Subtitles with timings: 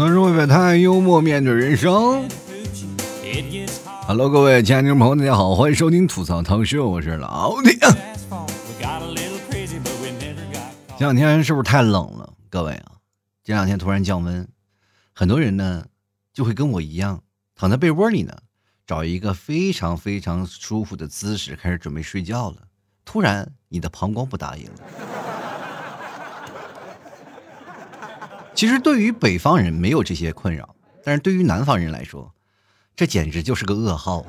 [0.00, 2.26] 槽社会百态，幽默面对人生。
[4.06, 7.78] Hello，各位亲爱的听众朋友，大家好，欢迎收听吐槽汤秀，我是老铁。
[10.98, 12.32] 这两天是不是太冷了？
[12.48, 12.92] 各位啊，
[13.44, 14.48] 这两天突然降温，
[15.12, 15.84] 很多人呢
[16.32, 17.22] 就会跟我一样，
[17.54, 18.34] 躺在被窝里呢，
[18.86, 22.56] 找一个非常非常舒服的姿势，开始准备睡觉了。
[23.04, 25.19] 突然，你的膀胱不答应了。
[28.60, 32.34] 其实对于北方人没有这些困扰，但是对于南方人来说，
[32.94, 34.26] 这简直就是个噩耗。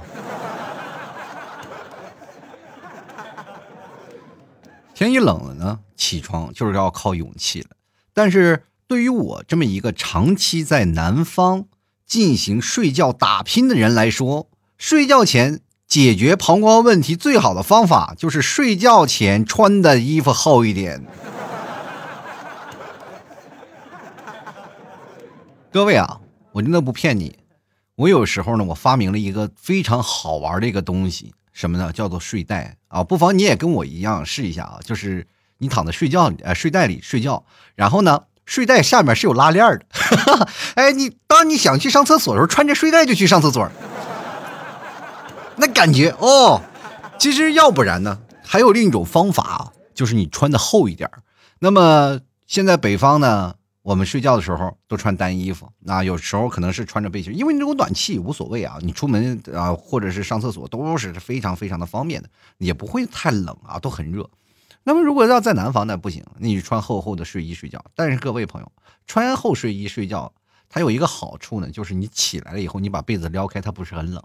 [4.96, 7.72] 天一冷了呢，起床就是要靠勇气了。
[8.14, 11.66] 但是对于我这么一个长期在南方
[12.06, 21.06] 进行睡觉打拼的人来说，睡觉前解决膀胱问题最好的方法就是睡觉前穿的衣服厚一点。
[25.74, 26.20] 各位啊，
[26.52, 27.34] 我真的不骗你，
[27.96, 31.94] 我有时候呢，我发明了一个非常好玩的一个东西，什么呢？
[31.94, 33.02] 叫做睡袋啊！
[33.06, 35.26] 不妨你也跟我一样试一下啊，就是
[35.60, 39.86] 你躺在睡觉呃睡袋里睡觉，然后呢，睡袋下面是有拉链的，
[40.76, 43.66] 哎，你当你想去上厕所的时候，穿着睡袋就去上厕所，
[45.56, 46.62] 那感觉哦。
[47.18, 51.10] 其实要不然呢，还有另一种方法，就是你穿的厚一点
[51.60, 53.56] 那么现在北方呢？
[53.84, 58.78] 我们睡觉的时候都穿单衣服，那有时候可能是穿着背心，因为你有暖气无所谓啊。
[58.82, 64.30] 你出门啊，或者是上厕所都是非常非常的方便的，也不会太冷啊，都很热。
[64.84, 67.84] 那么如果要在南方，那不行，你穿厚厚的睡衣睡觉。
[67.96, 68.72] 但是各位朋友，
[69.08, 70.32] 穿厚睡衣睡觉，
[70.70, 74.24] 它有一个好处呢，就是你起来了以后，你把被子撩开，它不是很冷。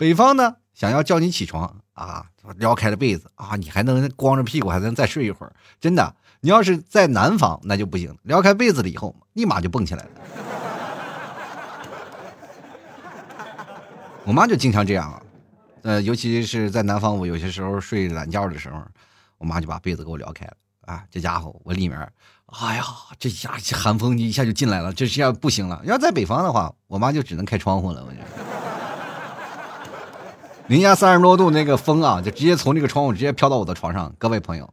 [0.00, 2.24] 北方呢，想要叫你起床啊，
[2.56, 6.16] 撩开了被子啊，你还能光着屁股还能再睡一会儿，真的。
[6.40, 8.16] 你要是在南方，那就不行。
[8.22, 10.10] 撩开被子了以后，立马就蹦起来了。
[14.24, 15.22] 我妈就经常这样啊，
[15.82, 18.82] 呃，尤其是在南方，我有些时候睡懒觉的时候，
[19.36, 20.54] 我妈就把被子给我撩开了
[20.86, 21.04] 啊。
[21.10, 22.10] 这家伙，我里面，
[22.46, 22.84] 哎呀，
[23.18, 25.82] 这下寒风一下就进来了，这下不行了。
[25.84, 28.02] 要在北方的话，我妈就只能开窗户了。
[28.02, 28.24] 我觉得，
[30.70, 34.14] 零下三十多度，那个风啊，就直接从这个窗户直接飘到我的床上。
[34.18, 34.72] 各位朋友。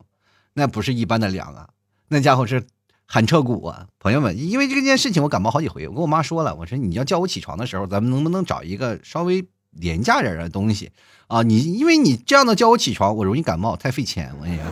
[0.54, 1.70] 那不是一般的凉啊，
[2.10, 2.68] 那家伙是
[3.08, 3.88] 寒彻骨啊！
[4.00, 10.92] 朋友们，因为这件事情我感冒好几回，我跟我妈说了，我说你要叫我起床的时候，咱们能不能找一个稍微廉价点的东西
[11.26, 11.42] 啊？
[11.42, 14.32] 你因为你这样的叫我起床，我容易感冒，太费钱。
[14.38, 14.66] 我跟你说，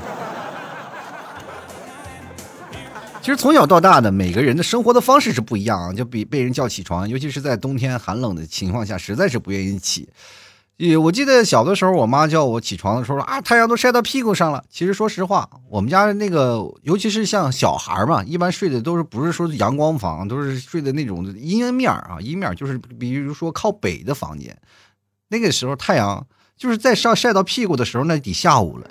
[3.20, 10.08] 其实从小到大的每个人的生活的方式是不一样啊，就比被人叫起床，尤其是在冬天寒冷的情况下，实在是不愿意起。
[11.02, 14.62] 我记得小的时候，我妈叫我起床的时候啊，太阳都晒到屁股上了。
[14.70, 24.58] 其实说实话，我们家那个，尤其是像小孩嘛，一般睡的都是不是说阳光房，都是睡的那种阴面啊，阴面就是比如说靠北的房间。
[25.30, 26.28] 那个时候太阳
[26.58, 28.88] 就是在上晒到屁股的时候，那得下午了。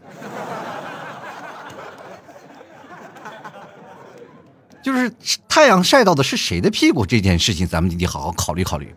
[4.82, 5.12] 就是
[5.48, 8.94] 太阳晒到的是谁的屁股这件事情，咱们得好好考虑考虑。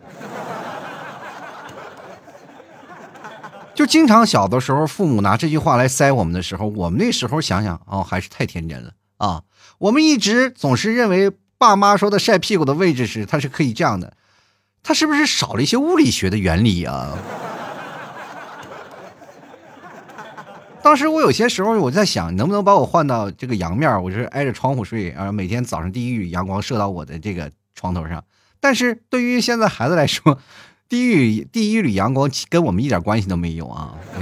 [3.78, 9.44] 就经常小的时候，父母拿这句话来塞我们的时候，我们那时候想想哦，还是太天真了啊！
[9.78, 14.14] 我们一直总是认为爸妈说的晒屁股的位置是它是可以这样的，
[14.82, 17.16] 它是不是少了一些物理学的原理啊？
[20.82, 28.24] 当时我有些时候我在想，能不能把我换到这个阳面，我就是挨着窗户睡啊，每天早上第一缕阳光射到我的这个床头上。
[28.58, 30.36] 但是对于现在孩子来说，
[30.88, 33.94] 第一第一缕阳光跟我们一点关系都没有啊，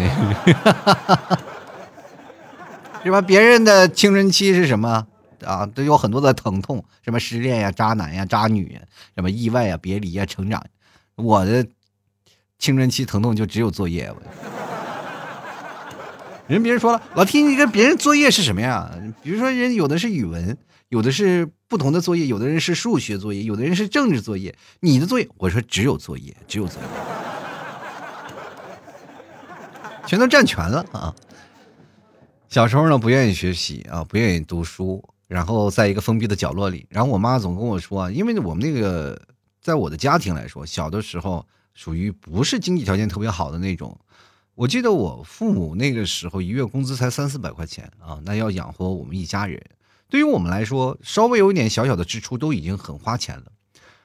[3.04, 3.20] 是吧？
[3.20, 5.06] 别人的青春期是什么
[5.44, 5.64] 啊？
[5.66, 8.80] 都有很多的疼痛，什么失恋呀、渣男呀、渣女呀，
[9.14, 10.60] 什么意外呀、别离呀、成长。
[11.14, 11.64] 我的
[12.58, 14.12] 青春期疼痛就只有作业。
[16.48, 18.90] 人别人说了，老听你跟别人作业是什么呀？
[19.22, 20.58] 比如说人有的是语文。
[20.88, 24.56] 有的是不同的作业，有的人是数学作业，有的人是政治作业。
[24.80, 26.88] 你的作业，我说只有作业，只有作业，
[30.06, 31.14] 全都占全了啊！
[32.48, 36.86] 小时候呢，不愿意学习啊，不愿意读书，然后在一个封闭的角落里。
[36.88, 39.20] 然后我妈总跟我说，因为我们那个，
[39.60, 41.44] 在我的家庭来说，小的时候
[41.74, 43.98] 属于不是经济条件特别好的那种。
[44.54, 49.60] 我记得我父母那个时候一月工资才三四百块钱啊，那要养活我们一家人。
[50.08, 53.44] 对于我们来说，稍微有一点小小的支出都已经很花钱了。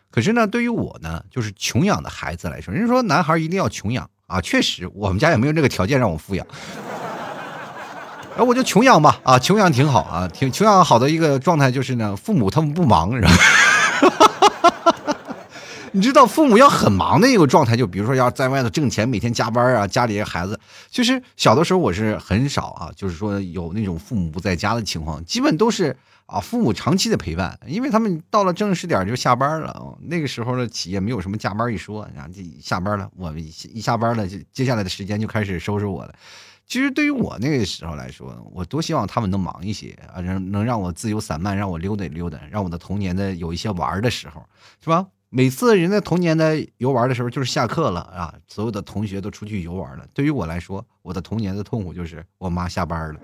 [0.10, 6.46] 可是呢，对于我呢，就是穷养的孩子来说，人家说男孩一定要穷养啊，确实，我们家也没有这个条件让我富养。
[8.32, 13.30] 然后我就穷养吧，啊，穷养挺好啊，挺穷养好的一个状态就是呢，父母他们不忙，是吧？
[15.94, 20.58] 你知道，父母要很忙的一个状态，就比如说要在外头挣钱，每天加班啊，家里孩子。
[20.90, 25.96] 其实小的时候我是很少啊，就是说有那种父母不在家的情况，基本都是
[26.28, 29.98] 啊父母长期的陪伴，因为他们到了正式点就下班了。
[30.02, 33.44] 那个时候的企业没有什么加班一说，然后就下班了，我们
[33.74, 36.14] 一下班了，就接下来的时间就开始收拾我了。
[36.66, 44.42] 其实对于我那个时候来说，我多希望他们能忙一些啊，能能让我自由散漫，让我溜达溜达，让我的童年的有一些玩的时候，
[44.82, 45.06] 是吧？
[45.34, 50.06] 每次人在童年的游玩的时候，就是下课了啊，所有的同学都出去游玩了。
[50.14, 53.20] 对于我来说，我的童年的痛苦就是我妈下班了。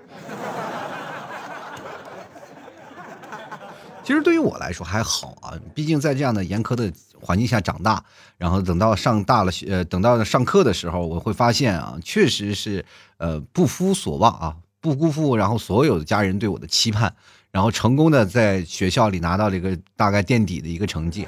[4.06, 6.90] 其实对于我来说还好啊，毕竟在这样的严苛的
[7.20, 8.02] 环境下长大，
[8.38, 12.86] 然后等到上大了，呃，等到上课的时候，我会发现啊，确实是
[13.18, 17.14] 呃不负所望啊，不辜负然后所有的家人对我的期盼，
[17.52, 21.28] 然后成功的在学校里拿到了一个大概垫底的一个成绩，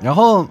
[0.00, 0.48] 然后。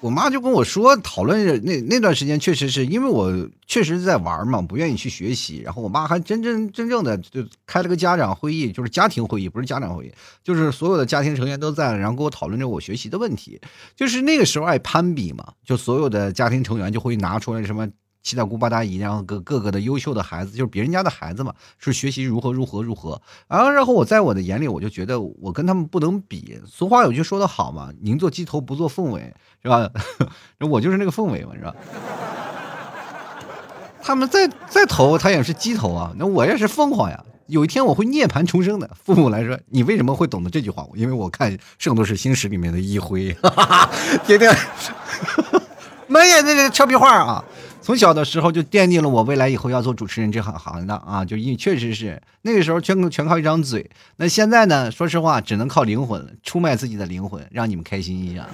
[0.00, 3.32] 我妈就跟我说，讨论那那段时间，确实是因为我
[3.66, 5.62] 确实在玩嘛，不愿意去学习。
[5.64, 10.12] 然后我妈还真真真正的就开了个家长会议，就是家庭会议，不是家长会议，
[10.44, 13.58] 就是所有的家庭成员都在，然后跟我讨论着我学习的问题。
[13.96, 17.88] 就是那个时候爱攀比嘛，就所有的家庭成员就会拿出来什么。
[18.26, 23.22] 七大姑八大姨，然后各各个的优秀的孩子，就是别人家的孩子嘛，是学习如何如何如何。
[23.46, 26.60] 然后，然后我在我的眼里，我就觉得我跟他们不能比。
[26.66, 29.32] 俗话有句说的好嘛，宁做鸡头不做凤尾，
[29.62, 29.88] 是吧？
[30.58, 31.72] 我就是那个凤尾嘛，是吧？
[34.02, 36.12] 他们再再投，他也是鸡头啊。
[36.16, 37.24] 那我也是凤凰呀。
[37.46, 38.90] 有一天我会涅槃重生的。
[39.04, 40.84] 父母来说，你为什么会懂得这句话？
[40.94, 43.90] 因为我看《圣斗士星矢》里面的一辉，哈哈哈
[44.26, 44.52] 天天
[46.08, 47.44] 满眼那个俏皮话啊。
[47.86, 58.50] 从小的时候就奠定了我未来以后要做主持人这行行的啊，就因为确实是那个时候全全靠一张嘴，那现在呢，说实话只能靠灵魂了，出卖自己的灵魂，让你们开心一下啊。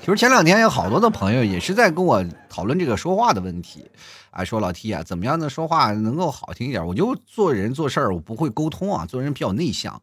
[0.00, 3.86] 其实前两天有好多的朋友也是在跟我讨论这个说话的问题，
[4.30, 6.86] 啊，说老 T 啊，怎么样的说话能够好听一点？
[6.86, 10.02] 我就做人做事儿我不会沟通啊，做人比较内向，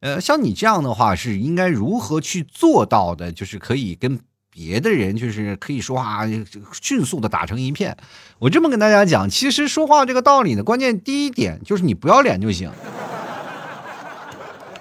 [0.00, 3.30] 呃，像你这样的话是应该如何去做到的？
[3.30, 4.18] 就是可以跟。
[4.56, 6.22] 别的人就是可以说话
[6.72, 7.94] 迅速的打成一片，
[8.38, 12.70] 我这么跟大家讲，其实说话这个道理呢，关键第一点就是你不要脸就行。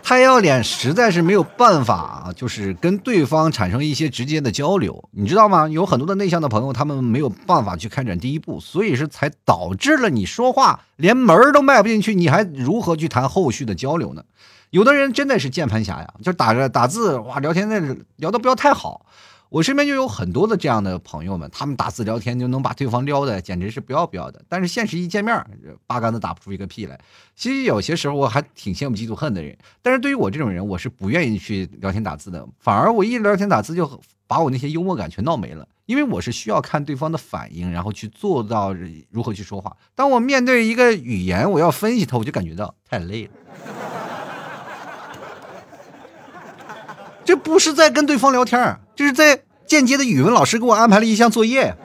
[0.02, 5.68] 太要脸实在是没有办法，就是跟对方产生一些直接的交流，你知道吗？
[5.68, 14.24] 有很多的内向的朋友，他们没有办法去开展第一步，所以是才导致了你说话连门儿都迈不进去，你还如何去谈后续的交流呢？
[14.70, 17.80] 有的人真的是键盘侠呀，就打着打字哇，聊天那
[18.16, 19.06] 聊的不要太好。
[19.50, 25.46] 我身边就有很多的这样的朋友们，他们打字聊天就能把对方撩的简直是不要不要的，但是现实一见面，
[25.88, 27.00] 八竿子打不出一个屁来。
[27.36, 38.74] 其实有些时候我还挺羡慕嫉妒恨的人，但是对于我这种人，我是不愿意去聊天打字的，反而我一聊天打字就把我那些幽默感全闹没了，因为我是需要看对方的反应，然后去做到
[39.12, 39.78] 如何去说话。
[39.94, 43.32] 当我面对一个语言，我要分析它，我就感觉到太累了。
[47.26, 49.42] 这不是在跟对方聊天，这是在。
[49.68, 51.76] 间接的语文老师给我安排了一项作业，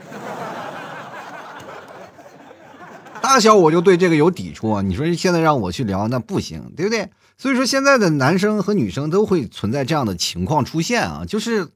[3.22, 4.82] 大小我就对这个有抵触！
[4.82, 7.08] 你说现在让我去聊，那不行，对不对？
[7.38, 11.68] 所以说现在的男生和女生都会存在这样的情况出现啊，就是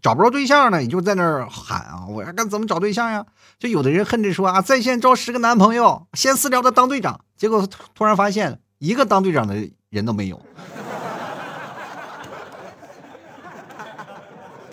[0.00, 3.26] 找不着对象呢，你就在那儿喊啊，我要该怎么找对象呀？
[3.58, 10.40] 就有的人恨着说啊，在线招十个男朋友，先私聊的当队长，结果突然发现一个当队长的人都没有。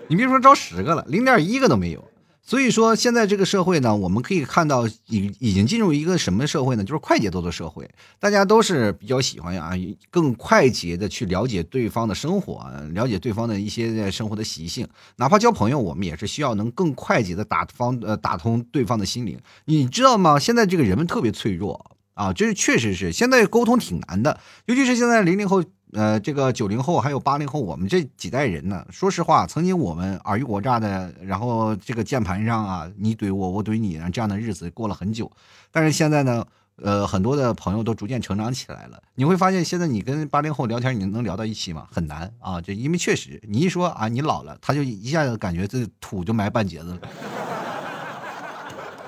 [0.09, 2.03] 你别说招十个了，零点一个都没有。
[2.41, 6.83] 所以说，现在这个社会呢，我们可以看到已已经进入一个什么社会呢？
[6.83, 7.87] 就是快节奏的社会，
[8.19, 9.73] 大家都是比较喜欢啊，
[10.09, 14.87] 更快捷的去了解对方的生活，了解对方的一些生活的习性。
[15.17, 19.37] 哪怕交朋友，我们也是需要能更快捷的打方呃打通对方的心灵。
[19.65, 20.39] 你知道吗？
[20.39, 25.63] 现在这个人们特别脆弱啊，这是确实是现在沟通挺难的，尤其是现在零零后。
[25.93, 35.31] 呃，这个九零后还有八零后，我们这几代人呢，说实话，曾经我们尔虞我诈的，然后这个键盘上啊，你怼我，我怼你，这样的日子过了很久。
[35.71, 39.01] 但是现在呢，呃，很多的朋友都逐渐成长起来了。
[39.15, 41.87] 你会发现，现在你跟八零后聊天，你能聊到一起吗？
[41.91, 42.61] 很难啊！
[42.61, 46.99] 就因为确实，你一说啊，你老了，他就一下子感觉这土就埋半截子了。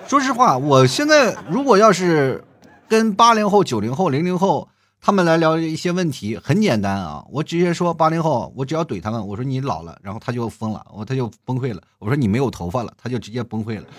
[0.07, 2.43] 说实话，我现在如果要是
[2.89, 4.67] 跟八零后、九零后、零零后。
[5.03, 11.81] 他们来聊一些问题，很简单啊，我直接说八零后，我只要怼他们，我说你老了，然后他就疯了，我他就崩溃了。
[11.97, 13.85] 我说你没有头发了，他就直接崩溃了。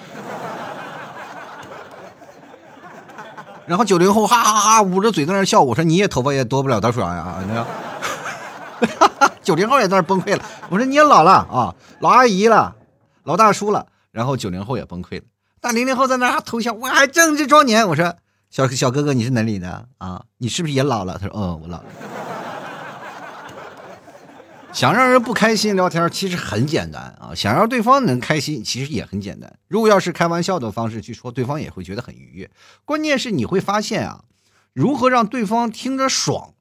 [3.67, 7.67] 然后九零后哈哈哈捂着嘴在那笑，我说你也头发也多不了多少呀，
[9.43, 10.45] 九零后也在那崩溃了。
[10.71, 12.77] 我说你也老了啊，老阿姨了，
[13.25, 13.89] 老大叔了。
[14.13, 15.25] 然后九零后也崩溃了。
[15.61, 17.89] 但零零后在那偷笑，我还正值壮年。
[17.89, 18.15] 我说
[18.53, 20.27] 小小哥哥，你是哪里的啊？
[20.37, 21.17] 你是不是也老了？
[21.17, 21.85] 他说嗯，我老了。
[24.75, 27.33] 想让人不开心聊天，其实很简单啊。
[27.35, 29.51] 想让对方能开心，其实也很简单。
[29.69, 32.51] 如果要是开玩笑的方式去说，对方也会觉得很愉悦。
[32.85, 34.25] 关键是你会发现啊，
[34.75, 36.53] 如何让对方听着爽，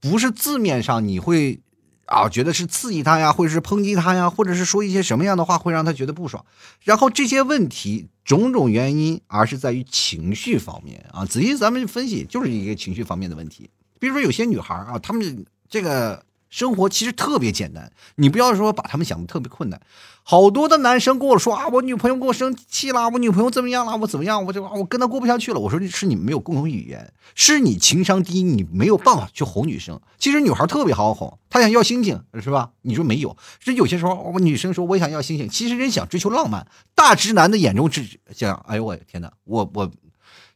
[0.00, 1.60] 不是字面上你会
[2.06, 6.44] 啊觉得是刺激他呀，或者是抨击他呀，或者是说一些什么样的话会让他觉得不爽。
[6.82, 11.24] 然后这些问题种种原因，而是在于情绪方面啊。
[11.24, 13.70] 仔细咱们分析，就是一个情绪方面的问题。
[13.98, 16.24] 比如说有些女孩啊，她们这个。
[16.48, 19.78] 生活其实特别简单，你不要说把她们想的特别困难。
[20.28, 25.60] 好多的男生跟我说啊，我女朋友跟我生气了，我女朋友怎么样了，我怎么样，我就我跟他过不下去了。
[25.60, 30.00] 我说是你没有共同语言，是你情商低，你没有办法去哄女生。
[30.18, 32.70] 其实女孩特别好哄，她想要星星是吧？
[32.82, 33.36] 你说没有？
[33.60, 36.66] 这有些时候我女生说我想要星星，其实人想追求浪漫。
[36.96, 38.04] 大直男的眼中只
[38.34, 39.88] 想，哎呦我天哪，我我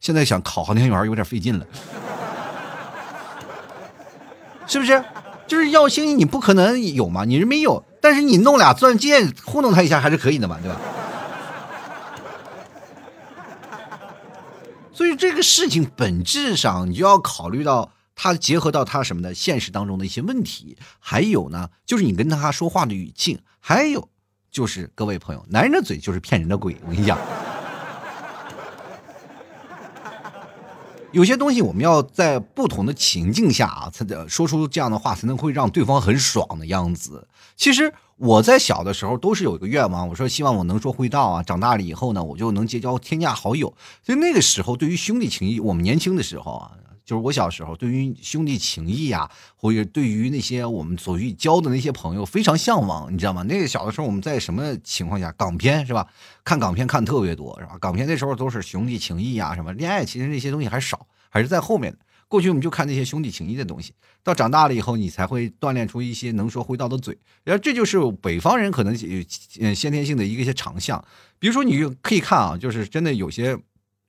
[0.01, 1.65] 现在想考航天员有点费劲了，
[4.67, 5.05] 是不是？
[5.47, 10.81] 就是要星星，你不可能有嘛，你是没有，但是你弄俩钻戒糊弄他一下还是可以的嘛，对吧？
[14.93, 24.09] 所以这个事情本质上你就要考虑到他结合到他什么的现实当中的一些问题，还有呢，就是你跟他说话的语境，还有
[24.51, 27.19] 就是各位朋友，男人的嘴就是骗人的鬼，我跟你讲。
[31.13, 37.27] 有些东西我们要在不同的情境下啊，才说出这样的话，才能会让对方很爽的样子。
[37.57, 43.75] 其实我在小的时候都是有一个愿望，我说希望我能说会道啊，长大了以后呢，我就能结交天下好友。
[44.05, 46.71] 所以那个时候，对于兄弟情谊，我们年轻的时候啊。
[47.11, 53.43] 就是我小时候，对于兄弟情谊啊，或者对于那些我们所遇交的那些朋友，非常向往，你知道吗？
[53.49, 55.33] 那个小的时候，我们在什么情况下？
[55.33, 56.07] 港片是吧？
[56.45, 57.77] 看港片看特别多是吧？
[57.81, 61.99] 港片那时候都是兄弟情谊啊，什么恋爱，其实那些东西还少，还是在后面的。
[62.29, 67.19] 过去我们就看那些兄弟情谊的东西，到长大了以后，你才会锻炼出一些能说会道的嘴。
[67.43, 68.97] 然后这就是北方人可能
[69.59, 71.05] 嗯先天性的一个一些长项。
[71.41, 73.59] 比如说，你可以看啊，就是真的有些。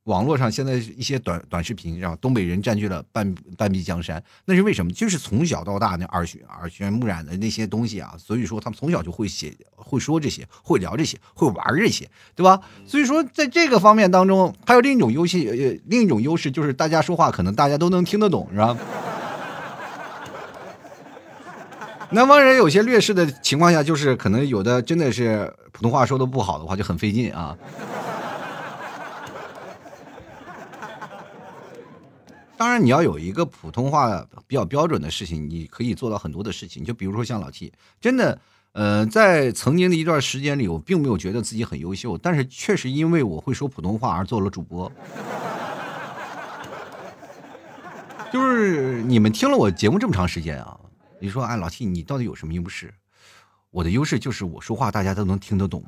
[0.05, 4.91] 网络上现在一些短短视频，让东北人占据了半半壁江山，那是为什么？
[4.91, 12.59] 就是从小到大那耳学耳濡目染的那些东西啊，所以说他们从小就会写、会说这些、会聊这些、会玩这些，对吧？
[12.87, 18.75] 所以说在这个方面当中，还有另一种优势，呃，另一种优势就是大家说话可能大家都能听得懂，是吧？
[22.09, 27.55] 南方人有些劣势的情况下，就是可能有的真的是普通话说的不好的话，就很费劲啊。
[32.61, 36.85] 当然，你要有一个普通话比较标准的事情，你可以做到很多的事情。
[36.85, 38.39] 就比如说像老 T，真的，
[38.73, 44.91] 呃，在曾经的一段时间里，我并没有觉得自己很优秀，但是确实因为我会说普通话而做了主播。
[48.31, 50.79] 就是你们听了我节目这么长时间啊，
[51.19, 52.93] 你说，哎，老 T，你到底有什么优势？
[53.71, 55.83] 我的优势就是我说话大家都能听得懂。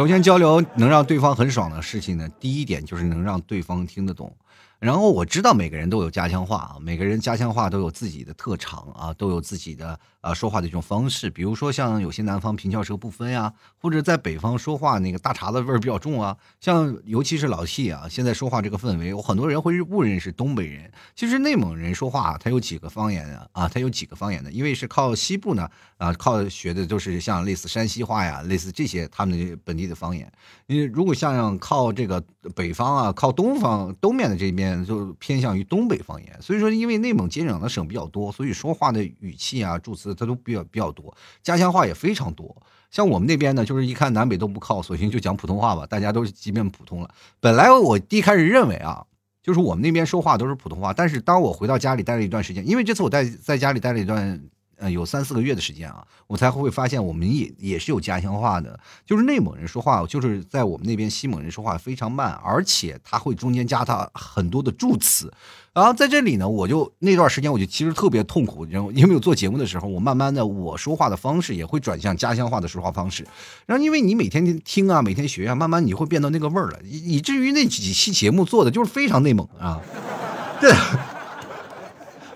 [0.00, 4.34] 首先，交流能让对方很爽的事情呢，第一点就是能让对方听得懂。
[4.78, 11.28] 然后我知道每个人都有家乡话啊，每个人家乡话都有自己的特长啊，都有自己的啊说话的一种方式。
[11.28, 16.36] 比如说像有些南方平翘舌不分呀，或者在北方说话那个大碴子味儿比较重啊。
[16.60, 20.90] 像尤其是老戏啊，现在说话这个氛围，有很多人会误认识东北人。
[21.14, 30.30] 其实内蒙人说话他有几个方言啊啊，他有几个方言的，因为是靠西部呢啊，靠学的都是像类似山西话呀，类似这些他们的本地的方言。
[30.66, 32.22] 你如果像靠这个
[32.54, 34.60] 北方啊，靠东方东面的这边。
[34.86, 42.54] 就偏向于东北方言，所以说因为内蒙接壤的省比较多，所以说话的语气啊、助词它都比较比较多，家乡话也非常多。
[42.90, 47.10] 像我们那边呢，就是一看南北都不靠，索性就讲普通话吧，大家都是基本普通了。
[47.40, 49.04] 本来我一开始认为啊，
[49.42, 54.40] 就是我们那边说话都是普通话，但是当我回到家里待了一段时间，因为这次我在在家里待了一段。
[54.80, 65.30] 嗯，有三四个月的时间啊，我才会发现我们也也是有家乡话的，就是内蒙人说话，就是在我们那边西蒙人说话非常慢，而且他会中间加他很多的助词，
[65.74, 73.26] 然后在这里呢，我就那段时间我就其实特别痛苦，然后因为有做节目的时候，我慢慢的我说话的方式也会转向家乡话的说话方式，
[73.66, 79.78] 然后因为你每天听啊，每天学啊，慢慢你会变到那个味儿了，以以至于那几期节目做的就是非常内蒙啊，
[80.58, 80.72] 对。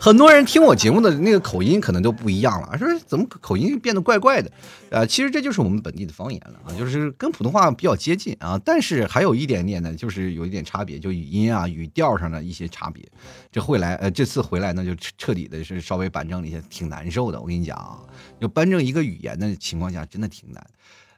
[0.05, 4.53] 很多人听我节目的那个口音可能都不一样了，说怎么口音变得怪怪的？
[4.91, 13.03] 呃，其实这就是我们本地的方言了啊，就是跟普通话比较接近啊，但是还有一点点呢，就是有一点差别，就语音啊、语调上的一些差别。
[13.51, 17.41] 这会来，呃，这次回来呢，就彻底的是稍微板正了一些，挺难受的。
[17.41, 17.97] 我跟你讲啊，
[18.39, 20.63] 就扳正一个语言的情况下，真的挺难。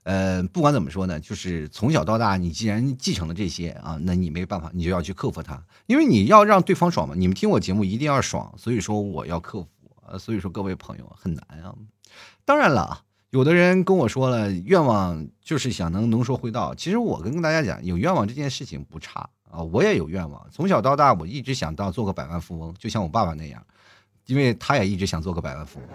[0.07, 7.15] 呃，不管怎么说呢，就是从小到大，你既然继承了这些啊，那你没办法，你就要去克服它，因为你要让对方爽嘛。
[7.17, 9.69] 你们听我节目一定要爽，所以说我要克服。
[10.21, 11.75] 所以说各位朋友很难啊。
[12.45, 16.73] 当然了，有的人跟我说了，愿望就是想能能说会道。
[16.77, 20.47] 其实我跟大家讲，有愿望这件事情不差啊，我也有愿望。
[20.53, 23.61] 从小到大，我一直想到做个百万富翁，就像我爸爸那样，
[24.27, 25.89] 因为他也一直想做个百万富翁。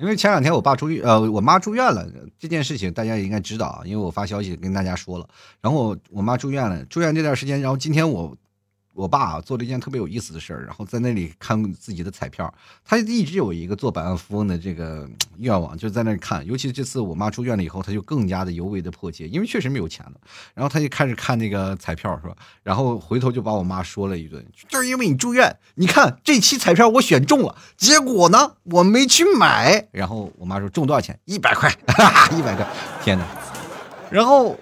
[0.00, 2.06] 因为前两天我爸住院，呃，我妈住院了，
[2.38, 5.28] 这件事情大家也应该知道啊，因为我发消息跟大家说了。
[5.60, 8.36] 然后我妈住院了，住院这段时间，然后今天我。
[8.92, 12.52] 我爸做了一件特别有意思的事儿，然后在那里看自己的彩票。
[12.84, 16.44] 他一直有一个做百万富翁的这个愿望，就在那看。
[16.44, 20.12] 尤其这次我妈住院了以后，他就更加的尤为的迫切，因为确实没有钱了。
[20.54, 22.36] 然后他就开始看那个彩票，是吧？
[22.62, 29.88] 然后回头就把我妈说了一顿，就是因为你住院，你看这期彩票我选中了，结果呢我没去买。
[29.92, 31.18] 然后我妈说中多少钱？
[31.24, 31.70] 一百块，
[32.36, 32.66] 一百块！
[33.02, 33.24] 天哪！
[34.10, 34.58] 然后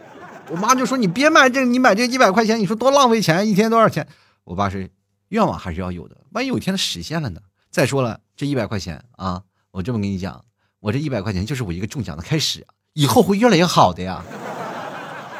[0.50, 4.06] 我妈就说你别买这，你买这一百块钱，你说多浪费钱，一天多少钱？
[4.44, 4.90] 我爸是
[5.28, 7.40] 愿望还是要有的，万一有一天他实现了呢？
[7.70, 10.44] 再说了，这一百块钱啊，我这么跟你讲，
[10.80, 14.24] 我这一百块钱就是我一个中奖的开始，以后会越来越好的呀。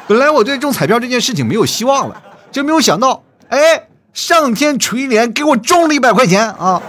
[0.07, 6.81] 本来我对中彩票这件事情没有希望了，就没有想到，哎，上天垂怜，给我中了一百块钱啊！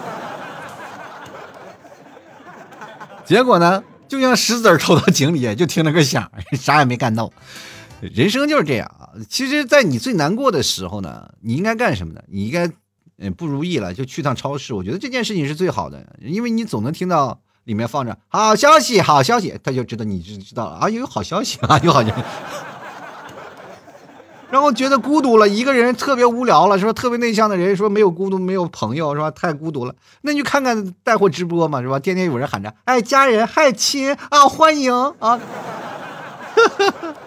[3.25, 7.31] 结果呢，就像石子儿抽到井里，就听了个响，啥也没干到。
[8.00, 9.11] 人生就是这样啊！
[9.28, 12.23] 其实，在你最难过的时候呢，你应该干什么呢？
[12.28, 12.71] 你应该，
[13.19, 14.73] 嗯，不如意了就去趟超市。
[14.73, 22.23] 我觉得这件事情是最好的，因为你总能听到里面放着“好消息，好消息”，他就知道你知知道了啊，有好消息啊，有好消息。
[24.50, 26.93] 然后觉得孤独了，一个人特别无聊了，是吧？
[26.93, 29.30] 特别内向的人说没有孤独，没有朋友，是吧？
[29.30, 29.95] 太孤独了。
[30.23, 32.00] 那你就看看带货直播嘛，是吧？
[32.00, 35.39] 天天有人喊着“哎，家人，嗨亲啊，欢迎啊”。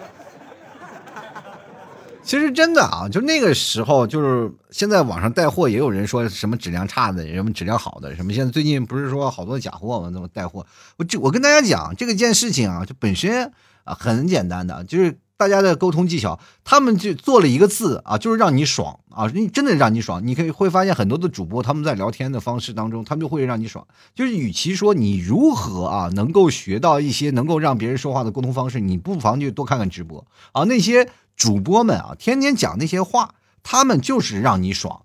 [2.24, 10.10] 其实真的啊，就那个时候，就是现在网上带货也有人说什么质量差的，什么质量好的，什么现在最近不是说好多假货吗？
[10.10, 10.66] 怎么带货？
[10.96, 13.52] 我这我跟大家讲这个件事情啊，就本身
[13.84, 20.26] 啊很简单的，就是大家的沟通技巧，他们就做了一个字啊，就是让你爽啊，你真的让你爽。
[20.26, 23.86] 你可以会发现很多的主播他们在聊天的方式当中，他们就会让你爽。
[24.14, 31.06] 就是与其说你如何啊能够学到一些能够让别人说话的沟通方式，你不妨就多看看直播啊那些。
[31.36, 35.02] 主播们啊，天天讲那些话，他们就是让你爽。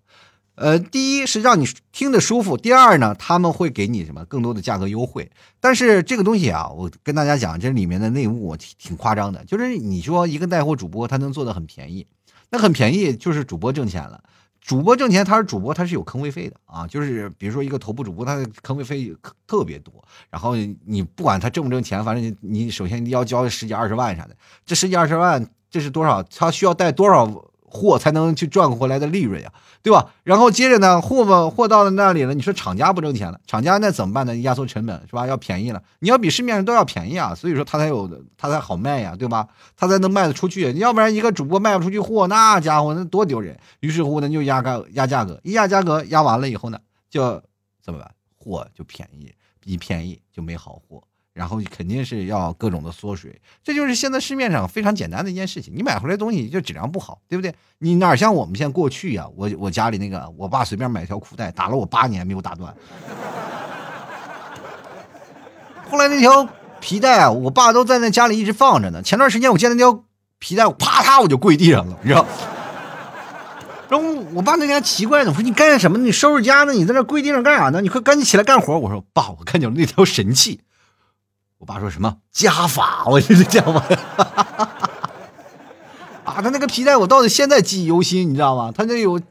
[0.55, 5.31] 呃，第一是让你听得舒服，第二呢，他们会给你什么更多的价格优惠。
[5.61, 9.45] 但是这个东西啊，我跟大家讲，这里面的内幕挺挺夸张的。
[9.45, 12.05] 就是你说一个带货主播，他能做的很便宜，
[12.49, 14.21] 那很便宜就是主播挣钱了。
[14.59, 16.85] 主播挣钱，他是主播，他是有坑位费的啊。
[16.85, 19.15] 就是比如说一个头部主播，他的坑位费
[19.47, 19.93] 特别多。
[20.29, 25.49] 然后你不管他挣不挣钱，反正你首先要交十几二十万啥的，这十几二十万。
[25.69, 26.23] 这是多少？
[26.23, 27.25] 他需要带多少
[27.71, 29.51] 货才能去赚回来的利润呀？
[29.81, 30.11] 对吧？
[30.23, 34.35] 然后接着呢，货嘛，货到了那里了，你说厂家不挣钱了，厂家那怎么办呢？
[34.37, 35.25] 压缩成本是吧？
[35.25, 39.47] 要便宜了，你要比市面上都要便宜啊，所以说他才有，他才好卖呀，对吧？
[39.77, 40.73] 他才能卖得出去。
[40.73, 43.57] 要不然一个主播卖不出去货，那家伙那多丢人。
[43.79, 46.79] 于是乎呢，就压价压价格，一压价格压完了以后呢，
[47.09, 47.41] 就
[47.81, 48.11] 怎么办？
[48.35, 49.31] 货就便宜，
[49.63, 51.03] 一便宜就没好货。
[51.39, 55.73] 然后肯定是要各种的缩水，这就是现在市面上非常简单的一件事情。
[55.73, 57.55] 你买回来东西就质量不好，对不对？
[57.77, 59.25] 你哪像我们现在过去呀？
[59.37, 62.75] 我我家里那个，我爸随便买条裤带打了我八年没有打断。
[65.89, 66.45] 后来那条
[66.81, 69.01] 皮带啊，我爸都在那家里一直放着呢。
[69.01, 70.03] 前段时间我见那条
[70.39, 72.25] 皮带，我啪嗒我就跪地上了，你知道？
[73.87, 75.97] 然后我爸那天奇怪呢，我说你干什么？
[75.99, 76.73] 你收拾家呢？
[76.73, 77.79] 你在那跪地上干啥呢？
[77.79, 78.77] 你快赶紧起来干活！
[78.77, 80.59] 我说爸，我看见了那条神器。
[81.59, 83.03] 我爸说什么加法？
[83.05, 83.83] 我这是加法
[86.23, 86.41] 啊！
[86.41, 88.71] 他那个皮带我到现在记忆犹新，你知道吗？
[88.75, 89.21] 他那有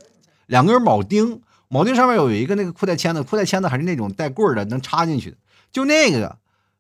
[0.47, 5.39] 两根铆钉，铆钉上面有一个那个裤带签子，裤带签子还是那种带棍的，能插进去的。
[5.73, 6.37] 就那个，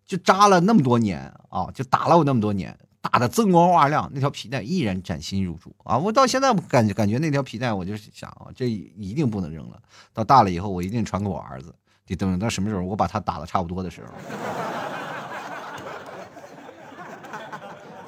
[0.06, 5.96] 就扎了那么多年啊，就打了我那么多年，打的锃光瓦亮，那条皮带依然崭新如初啊！
[5.96, 9.80] 我到现在感觉感觉那条皮带，我就想啊，这一定不能扔了。
[10.12, 11.74] 到大了以后，我一定传给我儿子。
[12.04, 14.08] 得等到什么时候，我把他打的差不多的时候。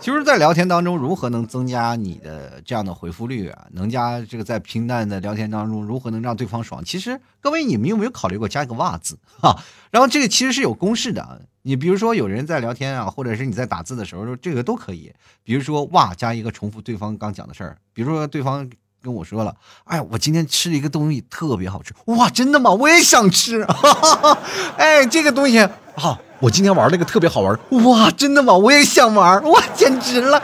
[0.01, 3.67] 其实，在聊天当中，如何能增加你的这样的回复率啊？
[3.73, 6.83] 能加这个在平淡的聊天当中，如何能让对方爽？
[6.83, 9.63] 其实，各位你们有没有考虑过加一个“哇”字哈？
[9.91, 11.37] 然后这个其实是有公式的啊。
[11.63, 15.13] 你比如说，有人在聊天啊，或者是你在打字的时候，这个都可以。
[15.45, 17.77] 比如说“哇”加一个重复对方刚讲的事儿。
[17.93, 18.67] 比如说，对方
[19.03, 22.71] 跟我说了：“哎，我今天吃了一个东西，特别好吃。”哇，真的吗？
[22.71, 23.67] 我也想吃。
[23.67, 24.39] 哈哈哈
[24.79, 26.19] 哎，这个东西好。
[26.41, 28.55] 我今天玩了个特别好玩，哇，真的吗？
[28.55, 30.43] 我也想玩，哇，简直了，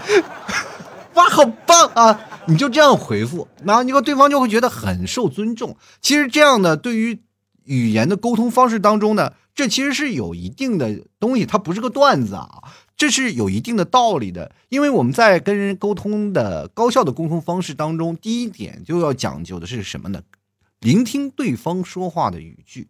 [1.14, 2.20] 哇，好棒啊！
[2.48, 5.74] 你就这样回复，然后你和对方就会觉得很受尊重。
[6.02, 7.18] 其实这样的对于
[7.64, 12.62] 语言的沟通方式当中呢，这其实是有一定的东西，它不是个段子啊，
[12.94, 14.52] 这是有一定的道理的。
[14.68, 20.20] 因为我们在跟人沟通的高效的沟通方式当中，第一点就要讲究的是什么呢？
[20.80, 22.86] 聆听对方说话的语句。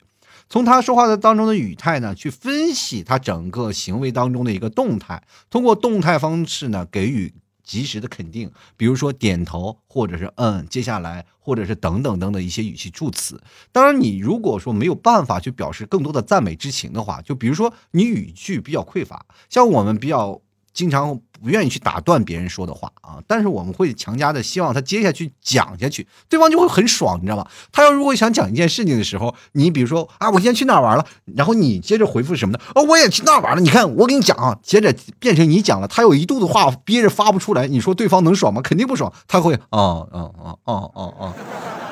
[0.49, 13.43] 从他说话的当中的语态呢，去分析他整个行为当中的一个动态，通过动态方式呢，给予及时的肯定，比如说点头，或者是嗯，接下来，或者是等等等等一些语气助词。
[13.73, 20.41] 当然，你如果说没有办法去表示更多的赞美之情的话，就比如说你语句比较匮乏，像我们比较。
[20.77, 27.47] 经常不愿意去打断别人说的话啊，但是我们会强加的希望他接下去讲下去，对方就会很爽，你知道吗？
[27.73, 38.61] 他要如果想讲一件事情的时候，你比如说啊，我今天去哪玩了，然后你接着回复什么的，哦，我也去那玩了，你看我给你讲啊，接着变成你讲了，他有一肚子话憋着发不出来，你说对方能爽吗？
[38.61, 41.86] 肯定不爽，他会哦哦哦哦哦哦。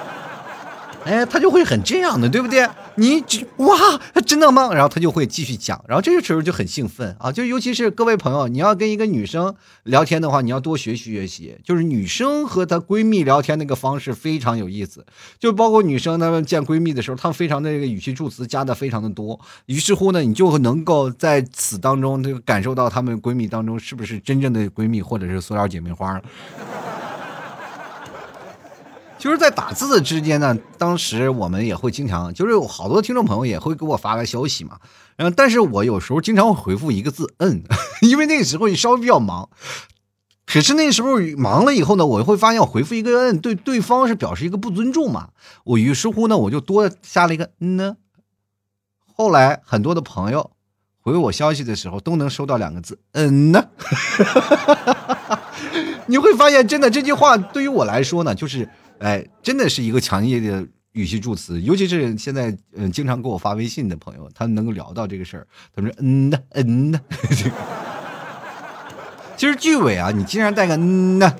[1.04, 2.66] 哎，他就会很这样的，对不对？
[2.96, 3.22] 你
[3.56, 3.76] 哇，
[4.24, 4.72] 真的吗？
[4.72, 7.30] 然后他就会继续讲，然后这个时候就很兴奋啊！
[7.30, 11.56] 就尤其是各位朋友，你要跟一个女生聊天的话，你要多学习学习。
[11.62, 15.04] 就是女生和她闺蜜聊天那个方式非常有意思，
[15.38, 19.38] 就包括女生她们见闺蜜的时候，她们非常的这个语气助词加的非常的多。
[19.66, 26.22] 于是乎呢，你就能够在此当中这个感受到她们闺蜜当中是不是真正的闺蜜，或者是塑料姐妹花了。
[29.24, 34.78] 就是在打字的之间呢，当时我们也会经常，就是有好多听众朋友也会给我发来消息嘛，
[35.16, 37.62] 然后但是我有时候经常会回复一个字“嗯”，
[38.06, 39.48] 因为那个时候稍微比较忙。
[40.44, 45.30] 可是那时候忙了以后呢，我会发现我回复一个“嗯”，对对方是表示一个不尊重嘛。
[45.64, 47.96] 我于是乎呢，我就多加了一个“嗯”呢。
[49.16, 50.50] 后来很多的朋友
[51.00, 53.68] 回我消息的时候，都能收到两个字“嗯”呢。
[56.08, 58.68] 你会发现，真的这句话对于我来说呢，就是。
[59.00, 67.00] 哎，真的是一个强烈的语气助词，尤其是现在嗯经常给我发微信的朋友，他能够聊到这个事儿，他说嗯呐嗯呐，
[69.36, 71.34] 其实 句尾啊，你经常带个嗯呐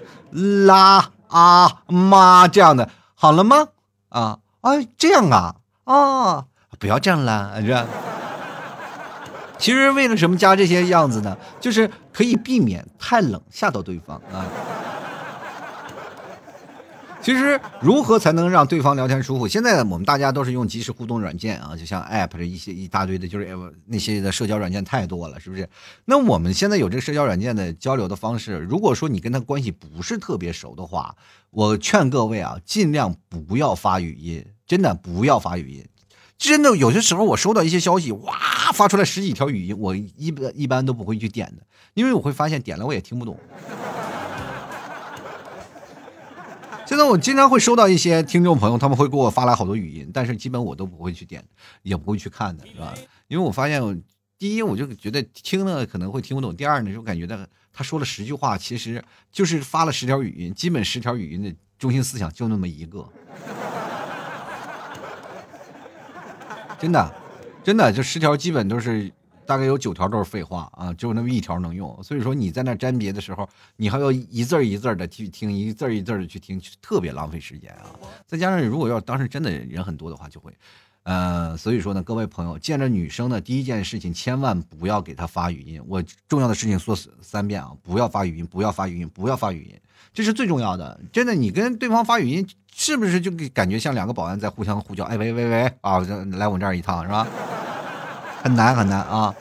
[0.56, 3.68] 啦啊妈这样的，好了吗？
[4.08, 6.46] 啊哎这样啊啊，
[6.78, 7.86] 不要这样啦，是吧？
[9.58, 11.36] 其实为了什么加这些样子呢？
[11.60, 14.44] 就是可以避免太冷吓到对方啊。
[17.24, 19.48] 其实如何才能让对方聊天舒服？
[19.48, 23.56] 现在我们大家都是用即时互动软件啊，就像 App 的一些一大堆的，就是
[23.86, 25.66] 那些的社交软件太多了，是不是？
[26.04, 31.16] 那我们现在有这个社交软件的交流的方式，如果说你跟他关系不是特别熟的话，
[31.48, 35.82] 我劝各位啊，尽量不要发语音，真的不要发语音。
[36.36, 38.34] 真的有些时候我收到一些消息，哇，
[38.74, 41.62] 发出来十几条语音，我一般一般都不会去点的，
[41.94, 43.38] 因为我会发现点了我也听不懂。
[46.86, 51.42] 现在我经常会收到一些听众朋友，他们会给我发来好多语音，但是基本我都不会去点，
[51.82, 52.94] 也不会去看的，是吧？
[53.26, 53.80] 因为我发现，
[54.38, 63.08] 第一，我就觉得听了可能会听不懂；第二呢，就感觉他他说了十句话，其实就是发了十条语音，基本十条语音的中心思想就那么一个，
[66.78, 67.14] 真的，
[67.64, 69.10] 真的，就十条基本都是。
[69.46, 71.98] 大概有九条都是废话啊，只有那么一条能用。
[72.02, 77.86] 所以说你在那甄别的时候，你还要一字一字的去听，一字一字的去听，特别浪费时间啊。
[78.26, 80.52] 再加上如果要当时真的人很多的话，就会，
[81.02, 85.82] 呃，所以说呢，各位朋友见着女生的第一件事情，千万不要给她发语音。
[85.86, 89.80] 我重要的事情说三遍啊，不要发语音，不要发语音，不要发语音，
[90.12, 90.98] 这是最重要的。
[91.12, 95.04] 真的，你跟对方发语音，是不是就感觉像两个保安在互相呼叫？
[95.04, 95.98] 哎喂喂喂啊，
[96.32, 97.26] 来我们这儿一趟是吧？
[98.44, 99.34] 很难很难啊！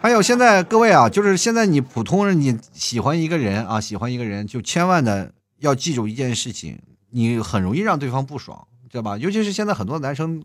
[0.00, 9.18] 还有现在各位啊，就是现在你普通人你喜欢一个人啊，喜欢一个人就千万的要记住一件事情，你很容易让对方不爽，知道吧？
[9.18, 10.42] 尤其是现在很多男生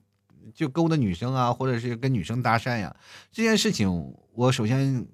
[0.53, 2.93] 就勾搭女生啊，或者是跟女生搭讪呀，
[3.31, 5.07] 这件事情我首先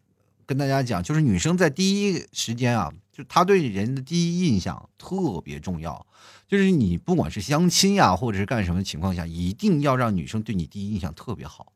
[0.47, 6.03] 跟大家讲，就是女生在第一时间啊，就她对人的第一印象特别重要，
[6.47, 11.67] 就是你不管是相亲呀，或者是干什么情况下，一定要让女生对你第一印象特别好。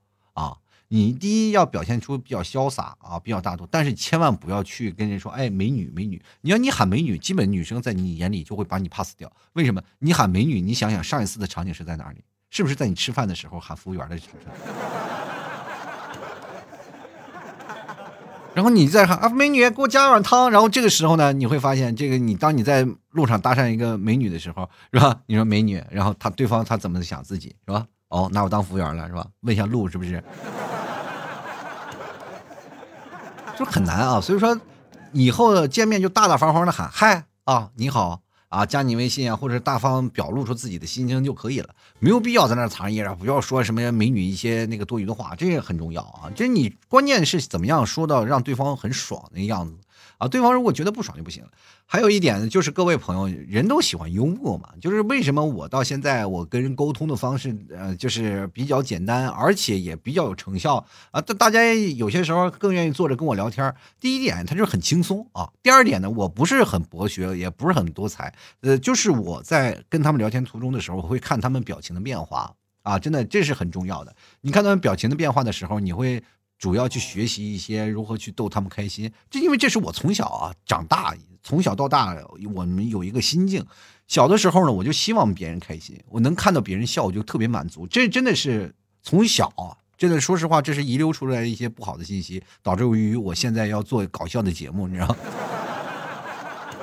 [0.89, 6.21] 你第一要表现出比较潇洒啊，比较大度，但是千万不要去跟人说，哎，美女，美女。
[6.41, 9.31] 你要你喊美女，基本女生在你眼里就会把你 pass 掉。
[9.53, 9.81] 为什么？
[9.99, 12.23] 你喊美女，你想想上一次的场景是在哪里？
[12.49, 14.47] 是不是在你吃饭的时候喊服务员的场景？
[18.55, 20.49] 然后你再喊啊，美女，给我加碗汤。
[20.49, 25.19] 然后这个时候呢，你会发现，这个你当你在路上搭讪一个美女的时候，是吧？
[25.27, 27.85] 你说美女，然后他对方他怎么想自己是吧？
[28.07, 29.27] 哦，拿我当服务员了是吧？
[29.41, 30.23] 问一下路是不是？
[33.57, 34.21] 就很难啊。
[34.21, 34.59] 所以说，
[35.11, 38.21] 以后见面就大大方方的喊嗨啊，你好。
[38.49, 41.67] 啊，加你微信啊，或者大方表露出自己的心情就可以了，
[41.99, 46.31] 没有必要在那藏着掖着，不要说什么美女一些那个多余的话，这也很重要啊。
[46.33, 49.75] 这你关键是怎么样说到让对方很爽的样子。
[50.17, 51.49] 啊，对方如果觉得不爽就不行了。
[51.85, 54.69] 还有一点呢，就是各位朋友，人都喜欢幽默嘛。
[54.81, 61.21] 就是为什么我到现在我跟人沟通的方式，呃，就是比较简单，而且也比较有成效啊。
[61.21, 63.73] 大大家有些时候更愿意坐着跟我聊天。
[63.99, 65.49] 第一点，他就是很轻松啊。
[65.63, 74.15] 第二点呢，我不是很博学，也不是很多才，呃，就是我在跟他们聊天途中的时候，我会看他们表情的变化啊，真的这是很重要的。
[74.41, 76.23] 你看他们表情的变化的时候，你会。
[76.57, 82.17] 主要去学习一些如何去逗他们开心，就因为这是我从小啊长大，从小到大
[82.55, 83.63] 我们有一个心境。
[84.07, 87.85] 小的时候呢，我就希望别人开心，我能看到别人笑，我就特别满足。
[87.85, 95.15] 这真的是从小，真的说实话，这是遗留出来一些不好的信息，导致于我现在要做搞笑的节目，你知道？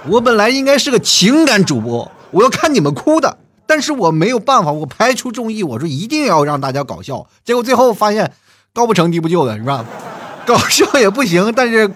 [0.07, 8.33] 我本来应该是个情感主播，我要看你们哭的，但是我没有办法，我排除众议，我说一定要让大家搞笑，结果最后发现。
[8.75, 9.87] 高不成低不就的是吧？
[10.45, 11.89] 搞笑也不行，但是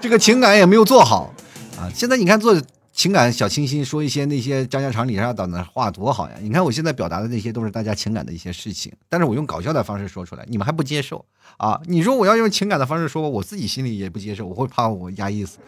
[0.00, 1.32] 这个情感也没有做好
[1.78, 1.88] 啊！
[1.94, 2.60] 现在你看做
[2.92, 6.34] 情感小清新，说一些那些家家长里短的话多好呀！
[6.42, 11.24] 你看我现在表达的那些都是大家情感的一些事情，但是我用搞笑的方式说出来，你们还不接受
[11.56, 11.80] 啊？
[11.84, 15.58] 你说我要用情感的方式说，我自己心里也不接受，我会怕我压抑死。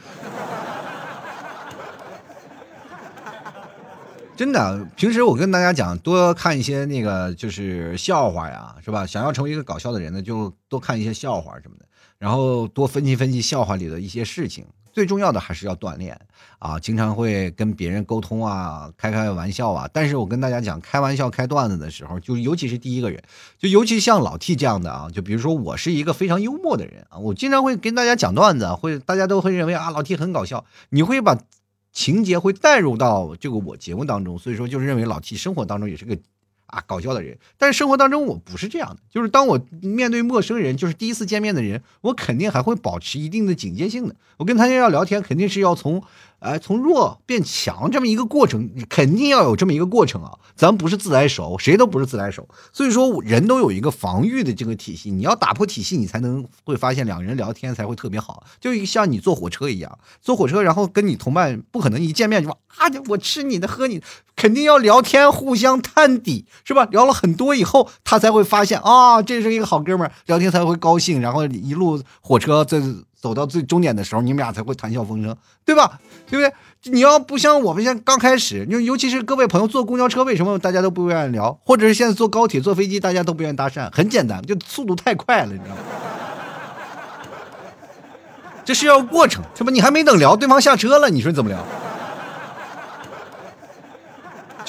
[4.40, 9.05] 真的，平时我跟大家讲，多看一些那个就是笑话呀，是吧？
[9.05, 11.85] 想要成为一个搞笑的人呢，就多看一些笑话什么的，
[12.16, 14.64] 然后多分析分析笑话里的一些事情。
[14.94, 16.18] 最重要的还是要锻炼
[16.59, 19.87] 啊，经常会跟别人沟通啊，开开玩笑啊。
[19.92, 23.22] 但是我跟大家讲，开玩笑、开段子的时候，就尤其是第一个人，
[23.59, 31.37] 就尤其像老 T 这样的啊，就比如说我是一个非常幽默的人啊，我经常会跟大家讲段子，会大家都会认为啊，老 T 很搞笑，你会把。
[31.92, 36.16] 情节会带入到这个我节目当中，所以说就是认为老七生活当中也是个
[36.66, 46.03] 啊搞笑的人，但是生活当中我不是这样的，就是当我面对陌生人，就是第一次见面的人，我肯定还会保持一定的警戒性的，我跟他要聊天，肯定是要从。
[46.40, 50.38] 哎，从弱变强这么一个过程，肯定要有这么一个过程啊！
[50.57, 55.11] 咱不是自来熟，谁都不是自来熟，所以说人都有一个防御的这个体系。
[55.11, 58.42] 你要打破体系，你才能会发现两个人聊天才会特别好。
[58.59, 64.03] 就像你坐火车一样，坐火车然后跟你同伴不可能一见面就说啊，我吃你的喝你，
[64.35, 66.87] 肯定要聊天，互相探底，是吧？
[66.87, 72.81] 聊了很多以后，他才会发现啊，这是一个好哥们儿，聊天才会高兴，然后一路火车在。
[73.20, 76.00] 走到最终点的时候，你们俩才会谈笑风生，对吧？
[76.28, 76.92] 对不对？
[76.92, 81.59] 你要不像我们现在刚开始，就尤其是各位朋友坐公交车，为什么大家都不愿意聊？
[81.64, 83.90] 或者是现在坐高铁、坐飞机，大家都不愿意搭讪？
[83.94, 85.83] 很简单，就速度太快了，你知道吗？
[88.64, 91.59] 这是要过程，这不你还没等聊，对方下车了，你说怎么聊？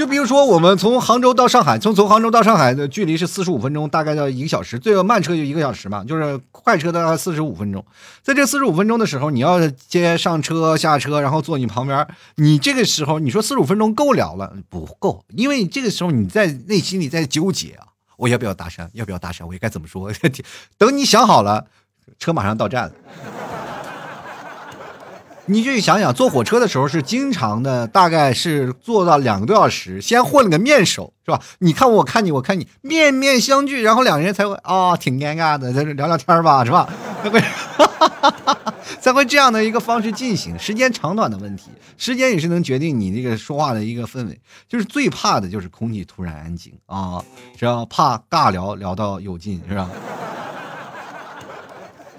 [0.01, 4.79] 就比如说，我们从杭州到上海，从从杭州到上海的距离是四十五分钟，大概要一个小时。
[4.79, 7.85] 最慢车就一个小时嘛，就是快车大概四十五分钟。
[8.23, 15.23] 在这四十五分钟的时候，你要接上车下车，然后坐你旁边，你这个时候你说四十五分钟够了了不够？
[15.35, 17.85] 因为这个时候你在内心里在纠结啊，
[18.17, 18.87] 我要不要搭讪？
[18.93, 19.45] 要不要搭讪？
[19.45, 20.11] 我应该怎么说？
[20.79, 21.67] 等你想好了，
[22.17, 22.91] 车马上到站了。
[25.51, 31.41] 你就想想，坐火车的时候是经常的，大概是坐到两个多小时，先混了个面熟，是吧？
[31.59, 36.87] 你看我，我看你，我看你，面面相觑，然后两个人才会啊，挺尴尬的，在这聊聊天吧，是吧？
[37.21, 37.43] 才会，
[39.01, 40.57] 才会这样的一个方式进行。
[40.57, 41.65] 时间长短的问题，
[41.97, 44.39] 时间也是能决定你那个说话的一个氛围。
[44.69, 47.21] 就是最怕的就是空气突然安静啊，
[47.59, 47.85] 是吧？
[47.89, 49.89] 怕尬聊聊到有劲，是吧？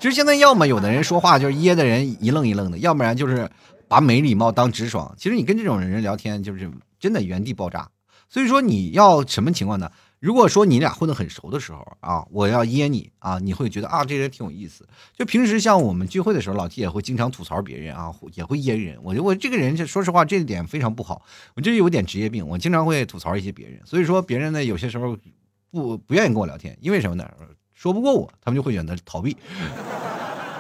[0.03, 3.49] 其实现在要么有的人说话就是噎的人一愣一愣的，要不然就是
[3.87, 5.15] 把没礼貌当直爽。
[5.17, 7.89] 其实你跟这种人聊天，就是真的原地爆炸。
[8.29, 9.93] 所以说你要什么情况呢？
[10.19, 14.85] 如果说你俩混得很熟的时候啊，我要噎你啊，你会觉得啊这人挺有意思。
[15.17, 18.99] 就平时像我们聚会的时候，老 T 也会经常吐槽别人啊，也会噎人。
[19.05, 21.23] 我觉得我这个人，说实话，这一点非常不好。
[21.55, 23.81] 我这有点职业病，我经常会吐槽一些别人。
[23.85, 25.17] 所以说别人呢，有些时候
[25.71, 27.31] 不不愿意跟我聊天，因为什么呢？
[27.83, 29.37] 说不过我，他们就会选择逃避。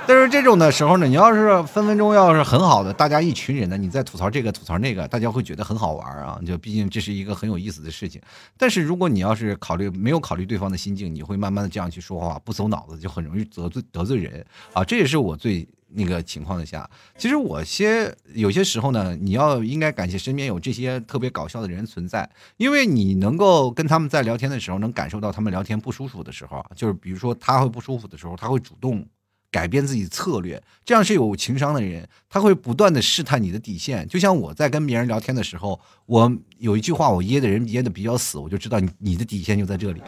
[0.09, 6.41] 但是这种的时候呢，你要是分分钟要是很好的，大家一群人呢，你在吐槽这个吐槽那个，大家会觉得很好玩啊。
[6.45, 8.21] 就毕竟这是一个很有意思的事情。
[8.59, 14.83] 但是如果你要是考虑没有考虑对方的心境，你会慢慢的这样去说话，不走脑子，就很容易得罪得罪人啊。
[14.83, 29.07] 这也是我最那个情况下，其实我些有些时候呢，你要应该感谢身边有这些特别搞笑的人存在，因为你能够跟他们在聊天的时候，能感受到他们聊天不舒服的时候，就是比如说他会不舒服的时候，他会主动。
[29.51, 34.09] 改变自己策略，这样是有情商的人，他会不断的试探你的底线。
[34.09, 40.01] 就像我在跟别人聊天的时候，我有一句话我噎的人噎的比较死，我就知道你你的底线就在这里。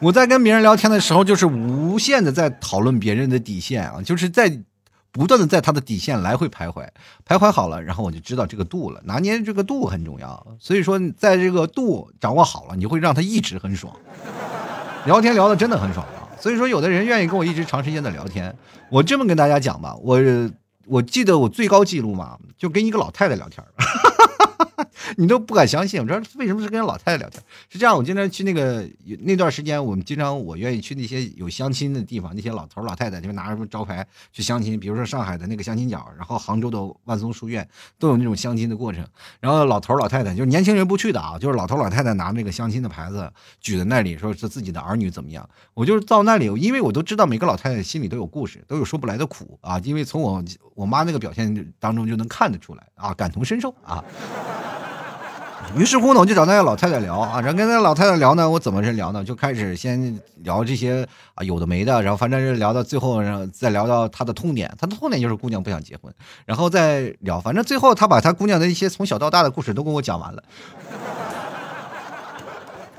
[0.00, 4.60] 我在跟别人聊天的时候，就是无限的在讨论别人的底线啊，就是在
[5.10, 6.86] 不断的在他的底线来回徘徊，
[7.26, 10.46] 徘徊好了，然后我就知道这个度了，拿捏这个度很重要。
[10.60, 13.92] 所以说，在这个度掌握好了，你会让他一直很爽，
[15.04, 16.06] 聊天聊的真的很爽。
[16.38, 18.54] 所以说，有的人愿意跟我一直长时间的聊天。
[18.90, 20.20] 我这么跟大家讲吧，我
[20.86, 23.64] 我记得我最高记录嘛，就跟一个老太太聊天。
[25.16, 27.42] 你都不敢相信，我说为什么是跟老太太聊天？
[27.68, 28.86] 是这样，我经常去那个
[29.20, 37.66] 那段时间，我们经常我愿意去那些有相亲的地方，那些老头老太太就拿着什么招牌去相亲，比如说上海的那个相亲角，然后杭州的万松书院
[37.98, 39.04] 都有那种相亲的过程。
[39.40, 45.48] 然后老头老太太就是年轻人不去的啊，就是老头老太太拿那个相亲的牌子举在那里，说是自己的儿女怎么样。
[45.74, 50.44] 我就是到那里，因为我都知道每个老太太心里都有故事，都有说不来的苦啊，因为从我
[50.74, 54.04] 我妈那个表现当中就能看得出来啊，感同身受啊。
[55.76, 59.22] 于是乎呢，我就找那个老太太聊啊，然后跟那老太太聊呢，我怎么是聊呢？
[59.22, 66.12] 就开始先聊这些啊有的没的，然后反正是聊到最后，然后再聊到她的痛点，她的痛点就是姑娘不想结婚，
[66.46, 70.42] 然后再聊，反正最后她把她姑娘的一些从小到大的故事都跟我讲完了。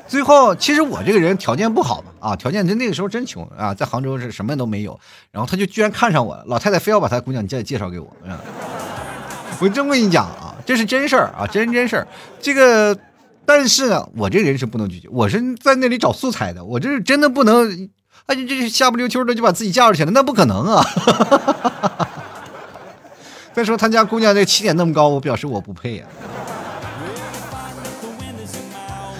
[0.07, 4.97] 最后，其实我这个人条件不好嘛，啊，条件真那个时候真穷啊，在杭州是什么都没有，
[5.31, 8.07] 然后他就居然看上我了，老太太非要把她姑娘介介绍给我，
[9.59, 10.48] 我真跟你讲啊。
[10.69, 12.07] 这是真事儿啊， 真真事儿。
[12.39, 12.95] 这个，
[13.43, 15.07] 但是呢，我这人是不能拒绝。
[15.09, 17.89] 我是在那里找素材的，我这是真的不能，
[18.27, 20.85] 哎，这是下不溜秋的就把自己嫁出去了，那不可能啊！
[23.51, 26.05] 再说他家姑娘这起点那么高，我表示我不配呀。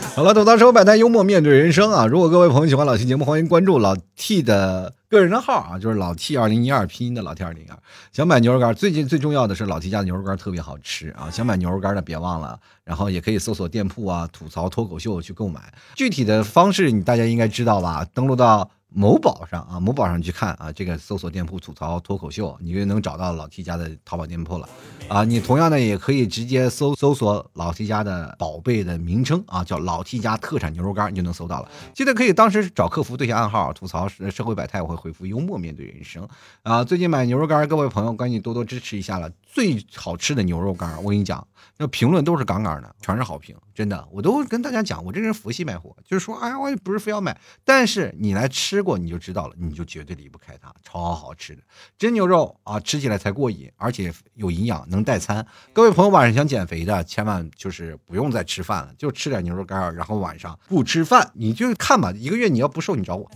[0.15, 2.05] 好了，吐槽生活百态，幽默面对人生啊！
[2.05, 7.77] 如果各位朋友喜欢老 T 节目，欢迎关注老 T 的个人的号啊，就是老 T 二零一二拼音的老 T 二零二。
[8.11, 11.29] 想买牛肉干，最近最重要的是老 T 家的牛肉干特别好吃啊！
[11.31, 15.61] 想买牛肉干的别忘了，然后也可以搜索店铺啊，吐槽脱口秀去购买。
[15.95, 18.05] 具体的方式你大家应该知道吧？
[18.13, 18.69] 登录到。
[18.91, 24.67] 某宝上啊，某宝上去看啊，这个搜索店铺吐槽脱口秀，你就能找到老 T 家的淘宝店铺了
[25.07, 25.23] 啊。
[25.23, 31.69] 你同样的也可以直接搜搜索老 T 家的宝贝的名称啊，叫老 T 家特产牛肉干，你就能搜到了。
[31.93, 36.27] 记得可以当时找客服对下暗号，吐槽社会百态，我会回复幽默面对人生
[36.63, 36.83] 啊。
[36.83, 39.29] 最近买牛肉干，各位朋友赶紧多多支持一下了。
[39.51, 41.45] 最好吃的牛肉干，我跟你讲，
[41.77, 44.07] 那评论都是杠杠的，全是好评，真的。
[44.11, 47.35] 我都跟大家讲，我这人佛系卖货，就是说，哎呀，我也不是非要买，
[47.65, 51.63] 但是你来吃过你就知道了，你就绝对离不开它，超好吃的
[51.97, 55.45] 真牛肉啊，吃起来才过瘾，而且有营养，能代餐。
[55.73, 63.29] 各位朋友晚上想减肥的，千万就是不用再吃饭了，就吃点牛肉干，然后晚上不吃饭，你就看吧，一个月你要不瘦，你找我。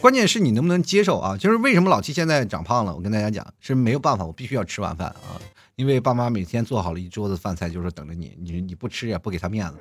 [0.00, 1.36] 关键是你能不能接受啊？
[1.36, 2.94] 就是为什么老七现在长胖了？
[2.94, 5.40] 我跟大家讲是没有办法，我必须要吃晚饭啊，
[5.76, 9.76] 因为爸妈每天做好了一桌子饭菜，就是等着你，你你不吃也不给他面子。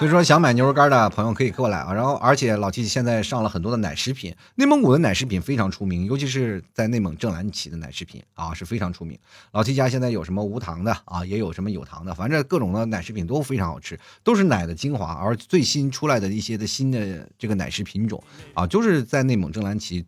[0.00, 1.92] 所以说，想买牛肉干的朋友可以过来啊。
[1.92, 9.18] 然后，而且老七现在上了很多的奶食品，内蒙古的奶食品非常出名，尤其是在内蒙正蓝旗的奶食品啊是非常出名。
[9.52, 15.12] 老七家现在有什么无糖的啊，也有什么有糖的，反正各种的奶食品都非常好吃，都是奶的精华。
[15.12, 20.06] 而最新出来的一些的新的这个奶食品种啊，就是在内蒙正蓝旗。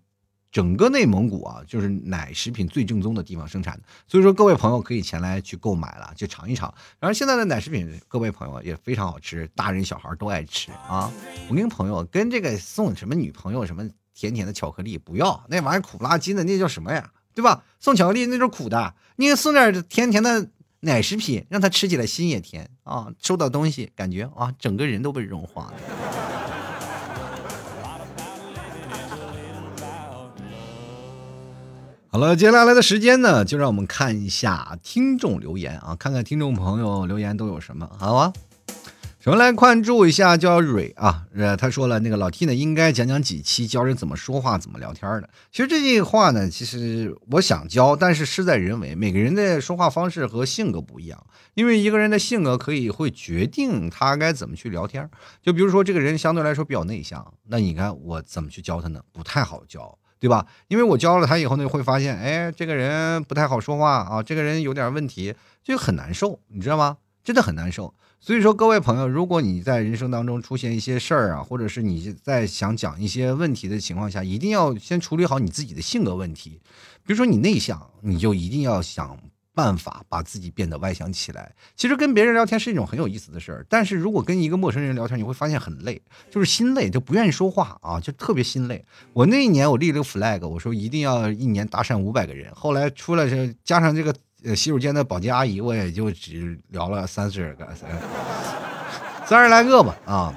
[0.53, 6.73] 整个内蒙古啊，就是奶食品最正宗的地方生产的，所以说各位朋友可以前来去购买了，去尝一尝。
[7.01, 11.11] 然后现在的奶食品，各位朋友也非常好吃，大人小孩都爱吃啊。
[11.49, 17.11] 我跟朋友跟这个送什么女朋友什么甜甜的巧克力不要，那玩意儿苦不拉几的，那叫什么呀？
[17.35, 17.65] 对吧？
[17.81, 20.51] 送巧克力那是苦的，你送点甜甜的
[20.81, 25.75] 奶食品，让他吃起来心也甜啊，收到东西感觉啊，整个人都被融化了。
[32.15, 38.31] 好了，接下来的时间呢，就让我们看一下听众留言啊，看看听众朋友留言都有什么，好啊。
[39.19, 45.31] 首先来关注一下，叫蕊啊，呃，他说了，那个老 T 呢，应该讲讲几期教人怎么说话、怎么聊天的。
[45.51, 55.09] 其实这句话呢，其实我想教，但是事在人为，每个人的说话方式和性格不一样，因为一个人的性格可以会决定他该怎么去聊天。
[55.41, 59.01] 就比如说，这个人相对来说比较内向，那你看我怎么去教他呢？
[59.15, 60.47] 不太好教，对吧？
[60.69, 66.99] 因为我教了他以后呢，会发现，哎，这个人不太好说话啊，这个人有点问题，就很难受，你知道吗？
[67.25, 67.93] 真的很难受。
[68.21, 76.61] 所以说，各位朋友，如果你在人生当中出现一些事儿啊，或者是你在想讲一些问题的情况下，一定要先处理好你自己的性格问题。
[77.05, 79.19] 比如说你内向，你就一定要想
[79.55, 81.53] 办法把自己变得外向起来。
[81.77, 86.01] 其实跟别人聊天是一种很有意思的事儿，但是如果跟一个陌生人聊天，你会发现很累，
[86.31, 88.85] 就是心累，就不愿意说话啊，就特别心累。
[89.13, 92.53] 我那一年我立了个 flag，我说一定要一年搭讪五百个人。
[92.55, 94.15] 后来出来是加上这个。
[94.45, 97.65] 呃，洗手间的保洁阿姨，我也就只聊了三十个，
[99.25, 100.35] 三十来个吧，啊，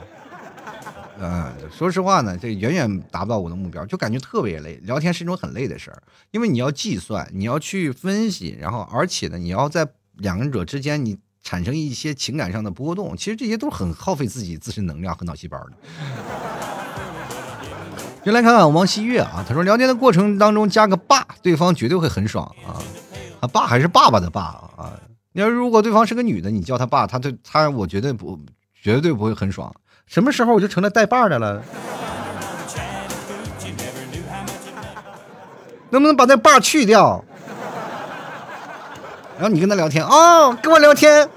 [1.20, 4.76] 嗯，说实话呢，这远远达不到我的目标，就感觉特别累。
[4.84, 9.88] 聊天是一种很累的事儿，因为你要计算，你要去分析，然后而且呢，你要在
[10.18, 15.72] 两个人者之间你产生一些情感上的波动，其实这些都是很耗费自己自身能量和脑细胞的。
[18.24, 22.82] 就来看看王希月啊，他说聊天的过程当中加个爸，对方绝对会很爽啊。
[23.54, 24.42] 爸还是爸爸的爸
[24.76, 25.00] 啊！
[25.34, 28.40] 你要如果对方是个女的，你叫他爸，他对他我绝对不
[28.82, 29.72] 绝对不会很爽。
[30.08, 31.62] 什么时候我就成了带把的了？
[35.92, 37.24] 能不能把那把去掉？
[39.38, 41.30] 然后你跟他聊天哦，跟我聊天，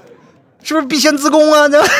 [0.63, 1.67] 是不是必先自宫啊？
[1.67, 1.81] 这。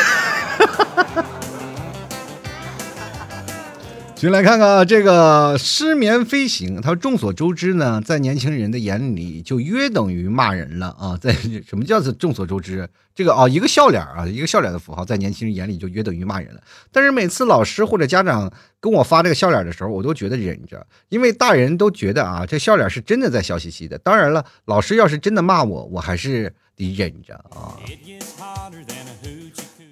[4.19, 6.81] 先来看看啊这个失眠飞行。
[6.81, 11.15] 他：“众所周知呢，在年轻人的眼里，就约等于骂人了啊！
[11.15, 11.31] 在
[11.65, 12.89] 什么叫做众所周知？
[13.15, 16.61] 这个啊，一个笑脸啊，一个笑脸的符号，在年轻人眼里就约等于骂人了。
[16.91, 18.51] 但是每次老师或者家长
[18.81, 23.97] 跟我发这个笑脸的时候，我都觉得忍着，因为大人都觉得啊，这笑脸是真的在笑嘻嘻的。
[23.99, 27.79] 当然了，老师要是真的骂我，我还是得忍着啊。”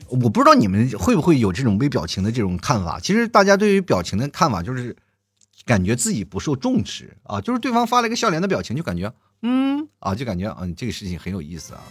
[0.09, 2.99] 我不知道你们会不会有这种微表情的这种看法。
[2.99, 4.95] 其实大家对于表情的看法，就是
[5.65, 7.41] 感觉自己不受重视啊。
[7.41, 11.83] 就是对方发了一个笑脸的表情，就感觉嗯啊，就感觉嗯这个事情很有意思啊，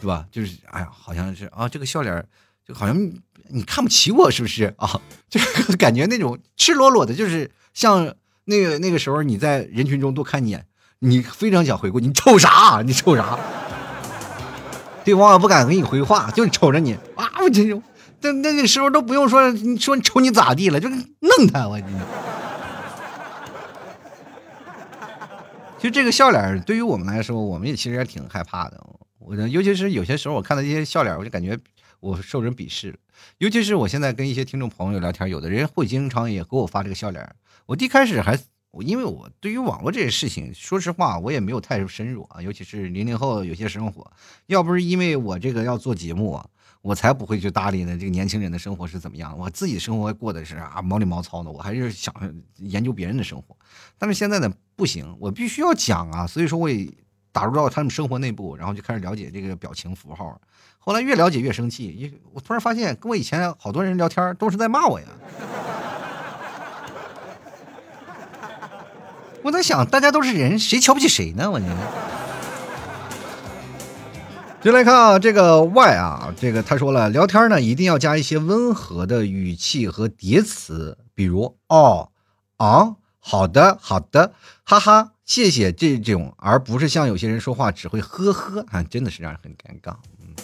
[0.00, 0.26] 对吧？
[0.30, 2.24] 就是哎呀，好像是啊，这个笑脸
[2.66, 2.96] 就好像
[3.48, 5.00] 你看不起我是不是啊？
[5.28, 5.40] 就
[5.76, 8.14] 感觉那种赤裸裸的，就是像
[8.44, 10.66] 那个那个时候你在人群中多看一眼，
[11.00, 12.82] 你非常想回顾，你瞅啥？
[12.82, 13.38] 你瞅啥？
[15.06, 17.30] 对方也不敢给你回话，就瞅着你啊！
[17.40, 17.80] 我真是，
[18.22, 21.00] 那那个时候都不用说，你说你瞅你咋地了，就弄
[21.52, 21.80] 他我。
[25.78, 28.84] 其实这个笑脸对于我们来说，我们也其实也挺害怕的。
[29.20, 31.56] 我尤其是有些时候，我看到这些笑脸，我就感觉
[32.00, 32.96] 我受人鄙视了。
[33.38, 37.24] 尤其是我现在跟一些听众朋友聊天，有的人会经常也给我发这个笑脸。
[37.66, 38.36] 我一开始还。
[38.82, 42.40] 因为我对于网络这些事情，说实话，我也没有太深入啊。
[42.40, 44.10] 尤其是零零后有些生活，
[44.46, 46.46] 要不是因为我这个要做节目啊，
[46.82, 47.96] 我才不会去搭理呢。
[47.96, 49.36] 这个年轻人的生活是怎么样？
[49.38, 52.14] 我自己生活过的是啊毛里毛糙的，我还是想
[52.58, 53.56] 研究别人的生活。
[53.98, 56.26] 但是现在呢，不行，我必须要讲啊。
[56.26, 56.88] 所以说，我也
[57.32, 60.40] 打入到他们生活内部，然后就开始了解这个表情符号。
[60.78, 65.06] 后来越了解越生气，因为我突然发现，跟我以前好多人聊天都是在骂我呀。
[69.46, 71.48] 我在想，大家都是人，谁瞧不起谁呢？
[71.48, 71.76] 我觉得。
[74.60, 82.08] 就来看啊，这个 Y 啊，这个他说了，聊天呢一定要加一些温和的语气和叠词，比如哦
[82.56, 84.32] 啊，好的好的，
[84.64, 89.94] 哈哈，谢谢这种，而不是像有些人说话只会呵呵啊，真的是让人很尴尬。
[90.18, 90.34] 嗯，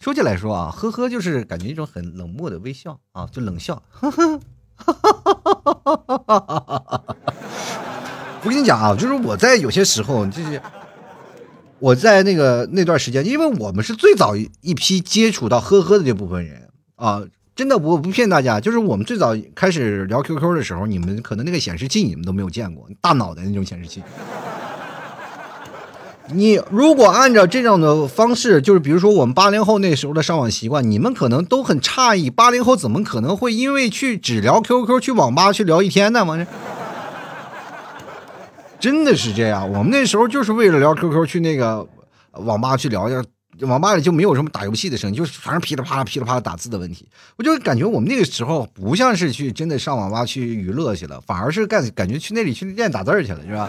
[0.00, 4.40] 说起来说啊，呵呵就是感觉一种很冷漠的微笑啊，就冷笑，呵呵，
[4.76, 7.02] 哈哈哈哈哈哈哈哈。
[8.46, 10.62] 我跟你讲啊，就是我在有些时候，就是
[11.80, 17.24] 我在那个那段时间，因为我们是最早一批接触到呵呵的这部分人啊，
[17.56, 24.00] 真的我不骗大家，就是我们最早开始聊 QQ 的时候，你们可能那个显示器你们都没有见过，大脑袋那种显示器。
[26.28, 36.24] 你如果按照这样的方式，就是比如说我们八零后那时候的上网习惯，你们可能都很诧异，八零后怎么可能会因为去只聊 QQ 去网吧去聊一天呢？
[36.24, 36.46] 吗？
[38.86, 41.84] 真的是这样，我们那时候就是为了聊 QQ 去那个
[42.34, 43.10] 网吧去聊，
[43.62, 47.08] 网吧里就没有什么打游戏的声音，就是反正噼里啪啦、噼里啪啦打字的问题。
[47.36, 53.68] 我就感觉我们那个时候不像是去真的上网吧去娱乐去了，反而是干感觉去那里去练打字去了，是吧？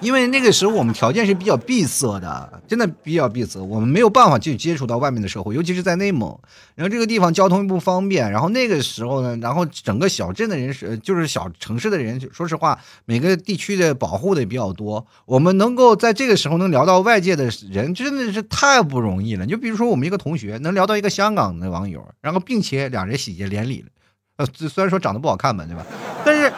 [0.00, 6.38] 因为那个时候我们条件是比较闭塞的，真的比较闭塞，我们没有办法去接触到外面的社会，尤其是在内蒙，
[6.74, 19.46] 然后这个地方交通不方便，然后那个时候呢，然后整个小镇的人是就是小城市的人，说实话，每个地区的保护的也比较多，我们能够在这个时候能聊到外界的人，真的是太不容易了。
[19.46, 23.88] 就比如说我们一个同学能聊到一个香港的网友，然后并且两人喜结连理了，
[24.36, 25.86] 呃，虽然说长得不好看吧，对吧？
[26.24, 26.52] 但是。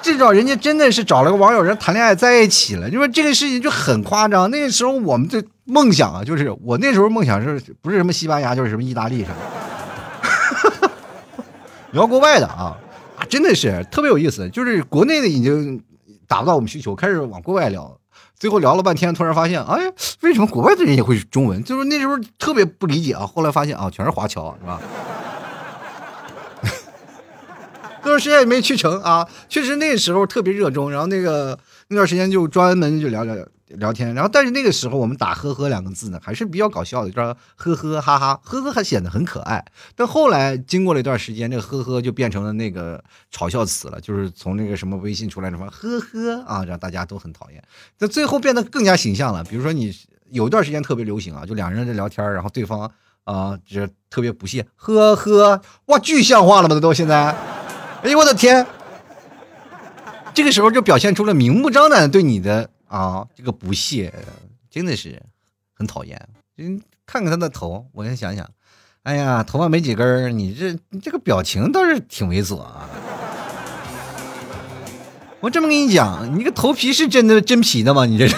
[0.00, 4.50] 至少人家真的是找了个网友人谈恋爱在一起了，就说这个事情就很夸张。
[4.50, 9.30] 那个时候我们的梦想啊，就是我那时候梦想是不是什么西班牙就是什么意大利什
[10.82, 10.90] 么，
[11.92, 12.76] 聊国外的啊
[13.16, 14.48] 啊，真的是特别有意思。
[14.50, 15.82] 就是国内的已经
[16.26, 17.98] 达不到我们需求，开始往国外聊，
[18.38, 19.92] 最后聊了半天，突然发现，哎，
[20.22, 21.62] 为什么国外的人也会中文？
[21.64, 24.80] 就是那时候特别不理解啊，后来发现啊，全是华侨，是吧？
[28.02, 33.34] 那段时间也没去成啊，确实那时候特别热衷，然后那个那段时间就专门就聊聊
[33.68, 39.62] 聊天，然后但是那个时候我们打呵呵两个字呢，还是比较搞笑的，知道呵呵哈哈，呵呵还显得很可爱。
[39.94, 47.62] 但后来经过了一段时间，这个呵呵就变成了那个嘲笑词了，就是从那个什么微信出来什么呵呵啊，让大家都很讨厌。
[47.98, 49.94] 那最后变得更加形象了，比如说你
[50.30, 52.90] 有一段时间特别流行啊，就两人在聊天，然后对方
[53.24, 56.80] 啊就特别不屑呵呵，哇，具象化了吗？
[56.80, 57.36] 都现在。
[58.02, 58.64] 哎呦我的天！
[60.32, 64.14] 这个时候就表现出了明目张胆的对你的啊这个不屑，
[64.70, 65.20] 真的是
[65.74, 66.28] 很讨厌。
[66.58, 68.48] 嗯，看看他的头，我先想想，
[69.02, 72.88] 哎呀，头发没几根你这你这个表情倒是挺猥琐啊。
[75.40, 78.06] 我这么跟你讲，你这个头皮是真的真皮的吗？
[78.06, 78.36] 你这是？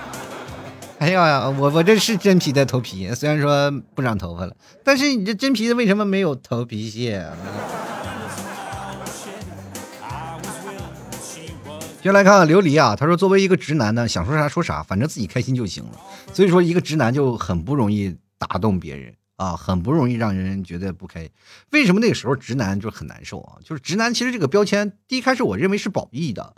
[1.00, 7.32] 哎呀，我我这是真皮的头皮，虽然说不长头发了，但是你这真皮的为什么没有头皮屑啊？
[12.04, 15.92] 先来看看琉璃啊，他说：“作为一个直男呢，想说啥说啥，反正自己开心就行了。
[16.34, 21.26] 所以说，一个直男就很不容易打动别人啊，很不容易让人觉得不开。
[21.70, 23.56] 为什么那个时候直男就很难受啊？
[23.64, 26.54] 就是直男其实这个标签，第一开始我认为是褒义的。”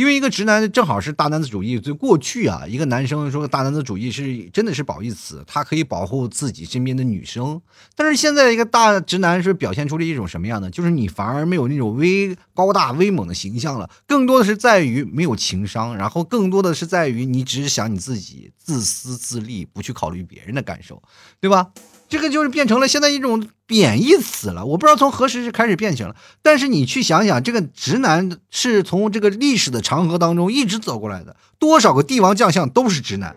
[0.00, 7.60] 因为一个直男正好是大男子主义，就过去啊，一个男生说大男子主义是真的是褒义词，他可以保护自己身边的女生。
[7.94, 10.70] 但是现在一个大直男是表现出了一种什么样的？
[10.70, 21.02] 就是你反而没有那种威高大威猛的形象了，更多的是在于没有情商，然后更多的是在于你只是想你自己，自私自利，不去考虑别人的感受，
[21.38, 21.72] 对吧？
[22.10, 26.16] 这个就是变成了现在一种贬义词了，我不知道从何时是开始变形了。
[26.42, 33.36] 但是你去想想，这个直男是从这个历史的长河当中一直走过来的，多少个帝王将相都是直男。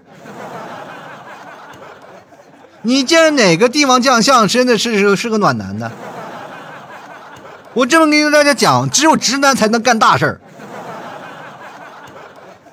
[2.81, 5.91] 你见哪个帝王将相真的是是个暖男的？
[7.75, 10.41] 我这么跟大家讲，只有直男才能干大事儿，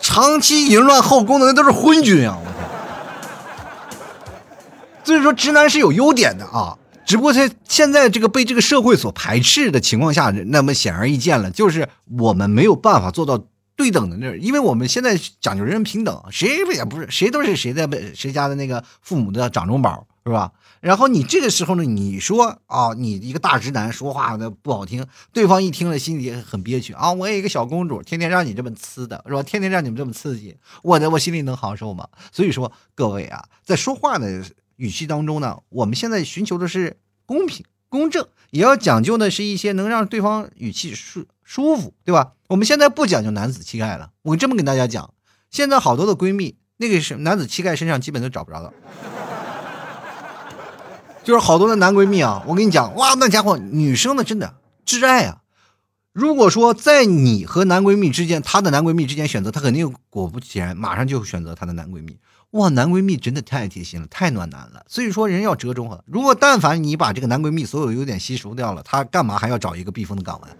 [0.01, 2.38] 长期淫乱后宫的那都是昏君啊！
[5.11, 13.44] 所以说，直男是有优点的啊，只不过在现在这个被这个社会所排斥的情况下，那么显而易见了，就是我们没有办法做到
[13.74, 20.52] 对等的那，因为我们现在讲究人人平等，谁不也不是谁都是谁的谁家的那个父母的掌中宝，是吧？
[20.80, 29.42] 然后你这个时候呢，你说啊，你一个大直男说话的不好听，对方一听了心里很憋屈啊，我有一个小公主，天天让你这么呲的是吧？
[29.42, 32.06] 天天让你们这么刺激，我的我心里能好受吗？
[32.30, 34.44] 所以说各位啊，在说话的。
[34.81, 42.33] 语气当中呢，我们现在寻求的是公平公正，也要讲究的是一些能让对方语气舒舒服，对吧？
[42.49, 44.11] 我们现在不讲究男子气概了。
[44.22, 45.12] 我这么跟大家讲，
[45.51, 48.72] 现在好多的闺蜜，那个是男子气概身上基本都找不着的，
[51.22, 52.43] 就是好多的男闺蜜啊。
[52.47, 54.55] 我跟你讲，哇，那家伙女生的真的
[54.87, 55.43] 挚爱啊。
[56.14, 62.16] 如果说在你和男闺蜜之间，她的男闺蜜之间选择，她肯定果不其然，马上就选择她的男闺蜜。
[62.53, 64.84] 哇，男闺蜜真的太贴心了，太暖男了。
[64.88, 66.01] 所以说，人要折中啊。
[66.07, 70.51] 如果但凡你把这个男闺蜜所有优点吸收掉了，他干嘛还要找一个避风的港湾？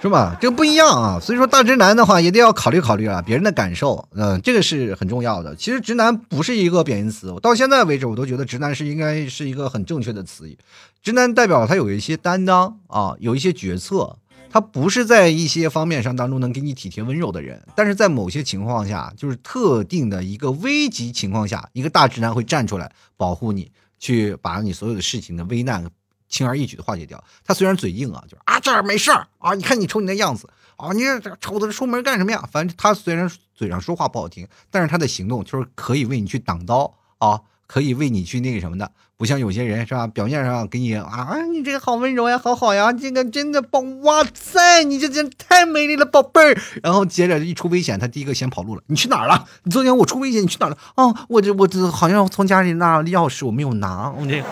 [0.00, 0.36] 是吧？
[0.40, 1.20] 这不一样啊。
[1.20, 5.54] 所以说，大直男的话也得要考虑考虑啊，别人的感受，嗯，这个是很重要的。
[5.54, 10.56] 其实，直男不是一个贬义词，我到现在为止，我都觉得直男是应该是一个很正确的词语。
[11.02, 14.16] 直男代表他有一些担当啊，有一些决策。
[14.50, 25.88] 他不是在一些方面上当中能给你体贴温柔的人，但是在某些情况下，就是特定的一个危急情况下，一个大直男会站出来保护你，去把你所有的事情的危难
[26.28, 27.22] 轻而易举的化解掉。
[27.44, 32.48] 他虽然嘴硬啊，就是啊这儿没事儿啊，你看你瞅你那样子啊，你这瞅着出门干什么呀？
[32.50, 40.06] 反正他虽然嘴上说话不好听，但是他的行动就是可以为你去挡刀啊，可以为你去那个什么的，不像有些人是吧？
[40.06, 46.54] 表面上给你啊，你这个好温柔呀，好好呀，这个真的宝，哇塞，你这真太美丽了，宝贝儿。
[46.82, 48.82] 然后接着一出危险，他第一个先跑路了。
[48.88, 49.46] 你去哪儿了？
[49.62, 50.76] 你昨天我出危险，你去哪儿了？
[50.96, 54.44] 哦，我这我这好像从家里拿钥匙，我没有拿，我这。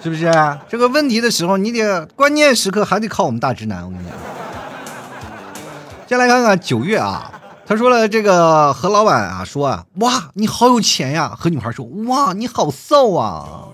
[0.00, 0.32] 是不是
[0.68, 3.84] 这个问题的时候，你得关键时刻还得靠我们大直男。
[3.84, 4.16] 我跟你讲，
[6.08, 7.32] 先来看看九月啊，
[7.68, 11.34] 他说了这个和老板啊说啊，哇，你好有钱呀！
[11.36, 13.66] 和女孩说，哇，你好瘦啊！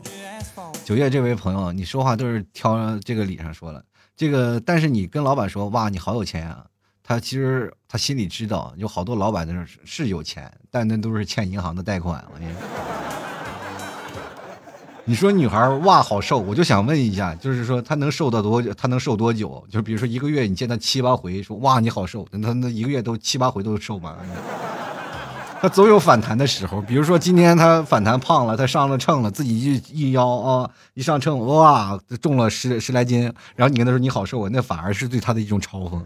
[0.83, 3.85] 九月这位朋友，你说话都是挑这个理上说了，
[4.17, 6.65] 这个但是你跟老板说，哇，你好有钱呀！
[7.03, 12.25] 他其实他心里知道，有好多老板是是有钱，但那都是欠银行的贷款。
[12.33, 12.55] 我跟你。
[15.05, 18.73] 你说女孩哇好瘦，我就想问一下，就是说她能瘦到多久？
[18.75, 19.63] 她能瘦多久？
[19.69, 24.17] 就比如说一个月你见她七八回，说哇你好瘦，那她那一个月都七八回都瘦吗？
[25.61, 26.81] 她总有反弹的时候。
[26.81, 33.23] 比如说今天她反弹胖了，她上了秤了，自己一一腰啊，一上秤哇重了十十来斤，
[33.57, 36.01] 然后你跟她说你好瘦啊，那反而是对她的一种嘲讽。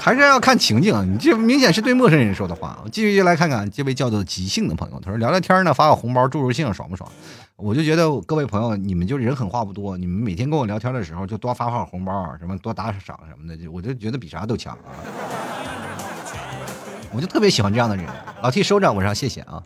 [0.00, 2.78] 还是要看情境，你这明显是对陌生人说的话。
[2.90, 7.10] 继续来看看这位叫做即兴的朋友，他说聊聊天呢，发个红包助助兴，爽不爽？
[7.56, 14.94] 我就觉得各位朋友，你们就人狠话不多，你们每天跟我聊天的时候就多发发红包，什么多打赏什么的，就我就觉得比啥都强啊！
[17.12, 18.06] 我就特别喜欢这样的人。
[18.40, 19.62] 老 T 收着，我说谢谢啊。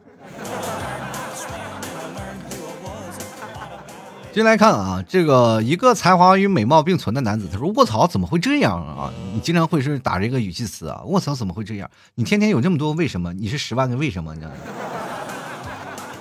[4.32, 9.12] 进来看啊，这个一个才华与美貌并存的男子，他说：“卧槽，怎么会这样啊？
[9.34, 11.02] 你经常会是打这个语气词啊？
[11.04, 11.90] 卧槽，怎么会这样？
[12.14, 13.30] 你天天有这么多为什么？
[13.34, 14.32] 你是十万个为什么？
[14.34, 14.56] 你知道吗？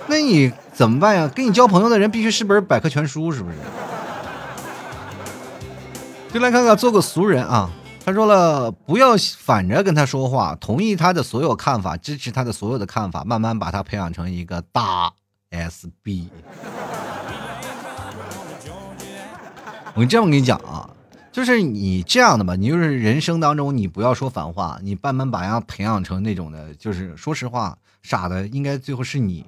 [0.08, 1.32] 那你怎么办呀？
[1.34, 3.56] 跟你交朋友的人必须是本百科全书，是不是？”
[6.34, 7.70] 进来看看，做个俗人啊。
[8.04, 15.14] 他说了，不要反着跟他说话，同意他的所有看法，支持他的所有的看法，慢慢把他培养成一个大
[15.52, 16.28] SB。
[19.94, 20.90] 我这么跟你讲啊，
[21.32, 29.46] 就是你这样的吧，你就是人生当中你不要说反话，你慢慢把人培养成那种的，就是说实话，傻的应该最后是你。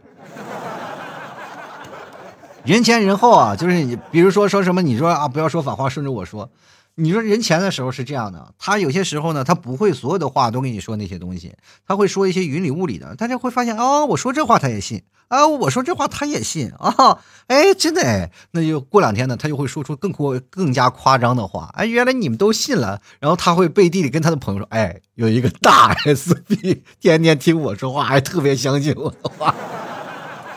[2.66, 6.50] 人前人后啊，就是你，比如说说什么，你说啊，不要说反话，顺着我说。
[6.96, 11.56] 你说人前的时候是这样的，他有些时候呢，他不会所有的话都跟你说那些东西，
[11.88, 17.18] 他会说一些云里雾里的，大家会发现哦，我说这话他也信啊，我说这话他也信啊，
[17.48, 29.56] 哎，真的哎，那就过两天呢，他就会说出更过更加夸张的话，哎，原来你们都信了，然后他会背地里跟他的朋友说，哎，有一个大 SB 天天听我说话，还特别相信我的话，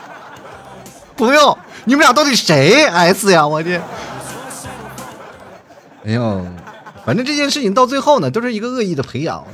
[1.17, 3.47] 不用，你们俩到底谁 S 呀？
[3.47, 3.81] 我的。
[6.07, 6.41] 哎呦，
[7.05, 9.45] 反正这件事情到最后呢，都是一个恶意的培养。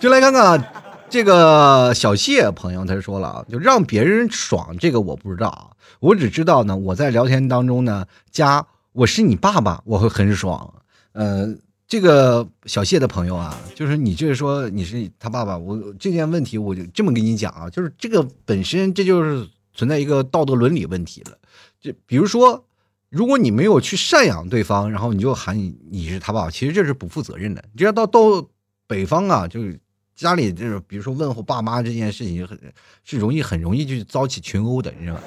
[0.00, 0.72] 就来看看
[1.10, 5.68] 这个小谢朋友，他说了啊，就让别人爽，这个我不知道啊，
[6.00, 10.72] 我只知道呢，我在聊天当中呢，加我是你爸爸，我会很爽。
[11.12, 11.54] 呃，
[11.86, 21.36] 这个小谢的朋友啊，就是你就是说你是他爸爸，我这件问题我就这么跟你讲啊，就是这个本身这就是存在一个道德伦理问题了，
[21.82, 22.64] 就比如说。
[23.10, 27.62] 如果你没有去赡养对方，然后你就喊你你是他爸爸，其实这是不负责任的。
[27.72, 28.20] 你要到到
[28.86, 29.78] 北方啊，就是
[30.14, 32.56] 家里就是，比如说问候爸妈这件事情，很
[33.04, 35.22] 是容易很容易就遭起群殴的，你知道吗？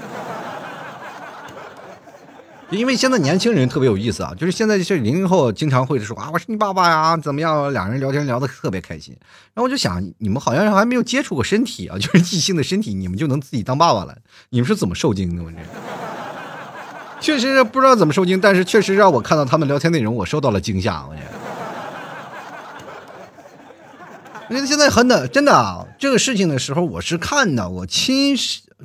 [2.71, 7.71] 因为现在年轻人特别有意思啊，就是现在这零零后经常会说啊，我是你爸爸呀，怎么样？
[7.73, 9.13] 两人聊天聊得特别开心。
[9.53, 14.17] 然后我就想，你们好像还没有接触过身体啊，就是异性的身体，你们就能自己当爸爸了？
[14.51, 15.43] 你们是怎么受精的？
[15.43, 15.57] 我这。
[17.23, 21.05] 确实是不知道怎么受惊，但是确实让我看到他们聊天内容，我受到了惊吓。
[24.49, 28.35] 我觉得现在很冷，真的啊，这个事情的时候，我是看到我亲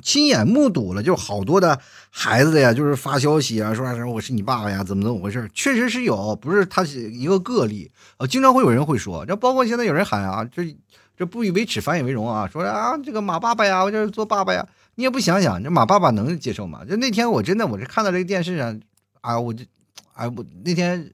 [0.01, 1.77] 亲眼目睹了，就好多的
[2.09, 5.49] 孩子呀，就是发消息啊，说什么我是你爸爸呀，怎么怎么回事？
[5.53, 10.73] 确实是有，不是他是一个个例啊，经常会有人会说，这包括现在有人喊啊，这
[11.17, 14.65] 这不以为耻反以为荣啊，说啊这个马爸爸呀，我就是做爸爸呀。
[14.99, 16.83] 你也不想想，这马爸爸能接受吗？
[16.83, 18.77] 就那天我真的，我是看到这个电视上，
[19.21, 19.63] 啊，我就，
[20.11, 21.13] 哎，我那天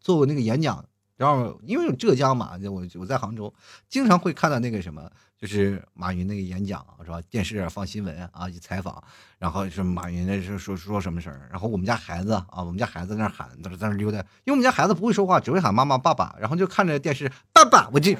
[0.00, 0.84] 做过那个演讲，
[1.16, 3.52] 然后因为有浙江嘛，我我在杭州，
[3.88, 7.20] 经常会看到那个什么，就是马云那个演讲，是吧？
[7.28, 9.02] 电视放新闻啊，一采访，
[9.40, 18.16] 然后是马云那是说说什么事儿，然后我们家孩子啊，我们家孩子在那喊，在那在那溜达，因为我们家孩子不会说话，只会喊妈妈爸爸，然后就看着电视，爸爸，我就。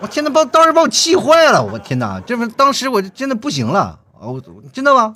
[0.00, 1.62] 我天呐，把当时把我气坏了！
[1.62, 4.28] 我天哪，这不当时我真的不行了啊！
[4.28, 4.40] 我
[4.72, 5.14] 真的吗？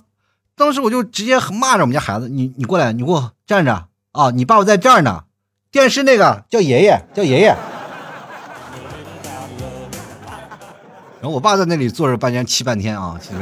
[0.56, 4.30] 当时我就直接骂着我们家孩子：“你你过来，你给我站着啊！
[4.30, 5.24] 你爸爸在这儿呢，
[5.70, 7.48] 电视那个叫爷爷，叫爷爷。”
[11.20, 13.40] 然后我爸在那里坐着半天气半天啊，其实。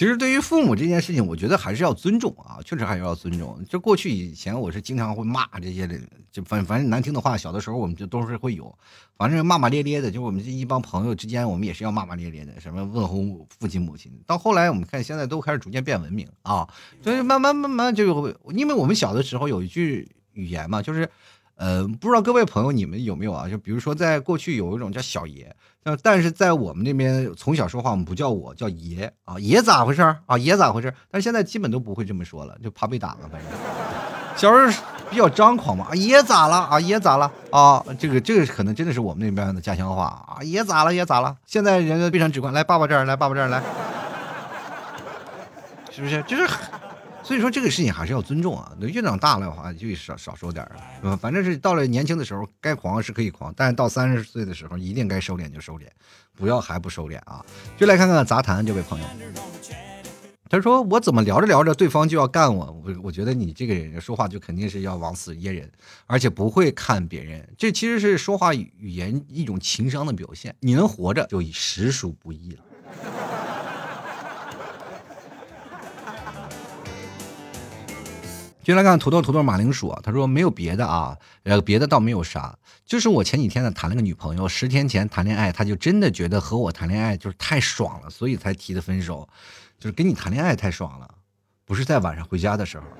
[0.00, 3.62] 其实对于父母这件事情，我觉得还是要尊重啊，确实还是要尊重。
[3.68, 8.74] 就过去以前，我是经常会骂这些人，就反反正难听的话，小的时候我们就都是会有，
[9.18, 10.10] 反正骂骂咧咧的。
[10.10, 14.10] 就我们这一帮朋友之间，我们也是要骂骂咧咧的，什么问候父亲母亲。
[14.26, 16.66] 到后来，我们看现在都开始逐渐变文明啊，
[17.02, 21.10] 所以慢慢慢慢就会，因为我们小的时候有一句语言嘛，就是。
[21.60, 23.46] 呃，不知道各位朋友你们有没有啊？
[23.46, 30.38] 就比如说，在过去有一种叫小爷，但但是在我们那边从小说话，我们不叫我叫爷啊，爷咋回事啊？
[30.38, 30.90] 爷咋回事？
[31.10, 33.28] 但是现在基本都不会这么说了，就怕被打了。
[33.30, 33.50] 反正
[34.36, 36.56] 小时候比较张狂嘛，啊爷咋了？
[36.56, 37.30] 啊爷咋了？
[37.50, 40.94] 啊这个这个可能真的是我们那边的家乡话啊爷咋了？
[40.94, 41.36] 爷咋了？
[41.44, 43.62] 现在人家变成直观，来爸爸这儿，来爸爸这儿来，
[45.92, 46.22] 是不是？
[46.22, 46.48] 就是。
[47.30, 55.84] 所以说这个事情还是要尊重啊，越长大了的话就少少说点儿，嗯，反正是到了年轻的时候该狂是可以狂，但是到三十岁的时候一定该收敛就收敛，
[56.34, 57.46] 不要还不收敛啊！
[57.78, 59.06] 就来看看杂谈这位朋友，
[60.48, 65.70] 他说我怎么聊着聊着对方就要干我，我我觉得你这个人说话就肯定是要往死噎人，
[66.06, 72.64] 而且不会看别人，这其实是说话语言一种情商的表现，你能活着就已实属不易了。
[78.62, 89.26] 就来看土豆土豆马铃薯，他说没有别的啊，呃，别的倒没有啥，就是我前几天呢谈了个女朋友，十天前谈恋爱，他就真的觉得和我谈恋爱就是太爽了，所以才提的分手，
[89.78, 91.08] 就是跟你谈恋爱太爽了，
[91.64, 92.84] 不是在晚上回家的时候。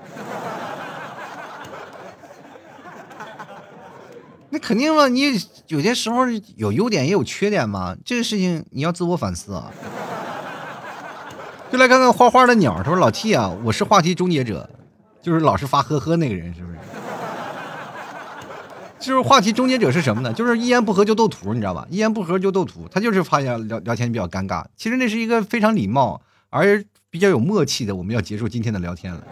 [4.49, 9.71] 那肯定了，你有些时候有优点也有缺点嘛，这个事情你要自我反思啊。
[11.71, 14.69] 就来看看花花的鸟，他说老 T 啊，我是话题终结者。
[15.21, 16.77] 就是老是发呵呵那个人，是不是？
[18.99, 20.31] 就是话题终结者是什么呢？
[20.31, 21.87] 就是一言不合就斗图，你知道吧？
[21.89, 24.63] 一言不合就斗图，他就是发现聊聊天比较尴尬。
[24.75, 29.23] 其实那是一个非常礼貌而比较有默契的，我们要结束今天的聊天了，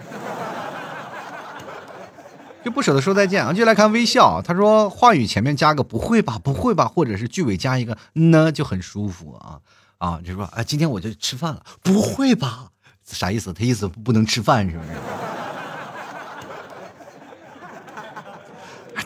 [2.65, 3.53] 就不舍得说再见啊！
[3.53, 9.59] 就来看微笑，他说话语前面加个不会吧，不会吧，或者是句尾加一个呢，就很舒服啊
[9.99, 10.19] 啊！
[10.25, 12.69] 就说哎，今天我就吃饭了，不会吧？
[13.05, 13.53] 啥意思？
[13.53, 14.89] 他意思不能吃饭是不是？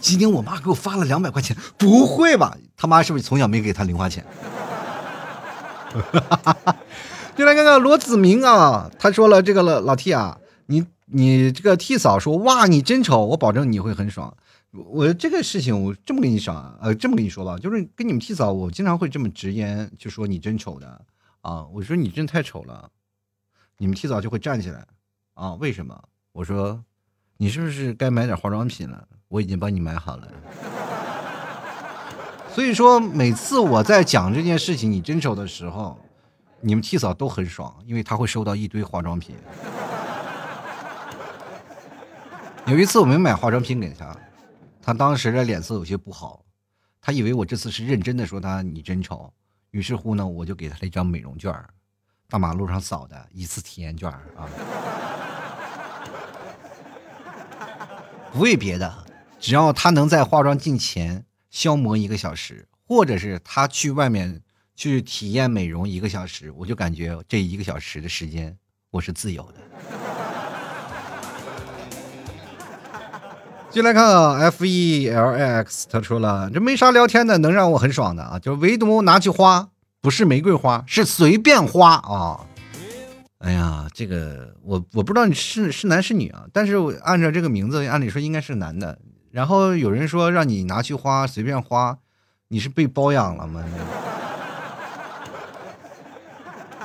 [0.03, 2.57] 今天我妈给我发了两百块钱，不会吧？
[2.75, 4.25] 他妈是不是从小没给他零花钱？
[7.37, 14.35] 就来看看罗子明啊，他说了这个了，老 T 啊，你你这个 T 嫂说哇，你真丑，我保证你会很爽。
[14.71, 20.99] 我这个事情我这么跟你说啊，呃，这么跟你说吧，就是跟你们 T 嫂，我经常会这么直言，就说你真丑的
[21.39, 22.89] 啊，我说你真太丑了，
[23.77, 24.85] 你们 T 嫂就会站起来
[25.35, 25.53] 啊？
[25.53, 25.97] 为什么？
[26.33, 26.83] 我说
[27.37, 29.07] 你是不是该买点化妆品了？
[29.33, 30.27] 我已经帮你买好了，
[32.53, 35.99] 所以说每次我在讲这件事情你真丑的时候，
[36.61, 39.35] 你们替嫂都很爽，因为她会收到一堆化妆品。
[42.67, 44.15] 有一次我没买化妆品给她，
[44.79, 46.45] 她当时的脸色有些不好，
[47.01, 49.33] 她以为我这次是认真的说她你真丑，
[49.71, 51.51] 于是乎呢，我就给她了一张美容券，
[52.29, 54.47] 大马路上扫的一次体验券啊，
[58.31, 59.05] 不为别的。
[59.43, 64.41] 只要他能在化妆镜前消磨一个小时，或者是他去外面
[64.73, 68.57] 去体验美容一个小时，我就感觉这一个小时的时间
[68.89, 69.59] 我是自由的。
[73.69, 79.67] 进来看啊，F E L X，他说了，这没啥聊天的，能让我很爽的啊，就唯独拿去花，
[79.99, 82.47] 不是玫瑰花，是随便花啊。
[83.39, 88.97] 哎呀，这个我我不知道你是是男是女啊，但是我按照这个名字，按理说应该是男的。
[89.33, 91.97] 然后有人说让你拿去花，随便花，
[92.49, 93.63] 你是被包养了吗？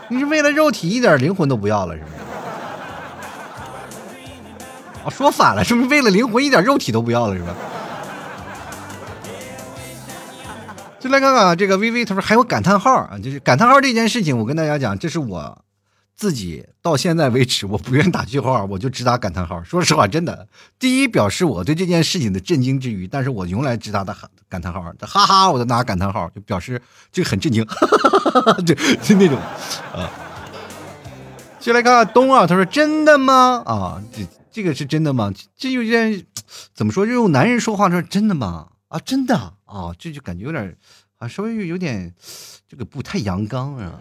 [0.09, 2.15] 你是为了肉体一点灵魂都不要了是不是？
[5.05, 7.55] 哦，说反了，是不是为了灵魂一点肉体都不要了是吧？
[10.99, 15.59] 就来看看这个微微，他说还有感叹号啊，就是感叹号这件事情，我跟大家讲，这是我。
[16.19, 19.63] 自己到现在为止，我不愿打句号，我就只打感叹号。
[19.63, 24.13] 说实话，真的，第一表示我对这件事情的震惊之余，但是我用来只打的
[24.49, 27.65] 感叹号，哈哈，我都拿感叹号，就表示这个很震惊，
[28.67, 29.39] 就就那种
[29.95, 30.11] 啊。
[31.61, 33.63] 就来看看东啊，他说真的吗？
[33.65, 35.33] 啊，这这个是真的吗？
[35.57, 36.25] 这有点
[36.75, 37.07] 怎么说？
[37.07, 38.67] 就用男人说话说真的吗？
[38.89, 40.77] 啊，真的啊，这就感觉有点
[41.19, 42.13] 啊，稍微有点
[42.69, 44.01] 这个不太阳刚啊。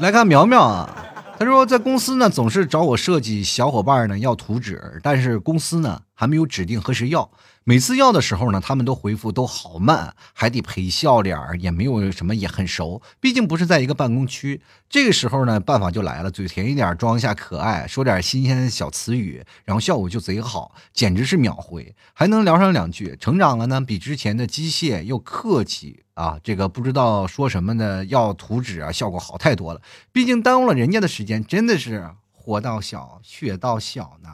[0.00, 1.06] 来看苗苗啊，
[1.38, 7.30] 他说在公司呢总是找我设计，小伙伴呢要图纸，但是公司呢还没有指定和谁要。
[7.66, 14.60] 每次要的时候呢，他们都回复都好慢，还得陪笑脸儿也没有什么也很熟，毕竟不是在一个办公区。
[14.90, 23.16] 这个时候呢，办法就来了，嘴甜一点，装一下可爱，说点新鲜的小词语，然后效果就贼好，简直是秒回，还能聊上两句。
[23.18, 29.80] 成长了呢，比之前的机械又客气啊，这个不知道说什么的要图纸啊，效果好太多了。
[30.12, 34.28] 毕竟耽误了人家的时间，真的是活到小，学到小呢。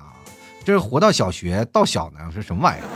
[0.63, 2.87] 这是活到小学到小呢，是什么玩意儿？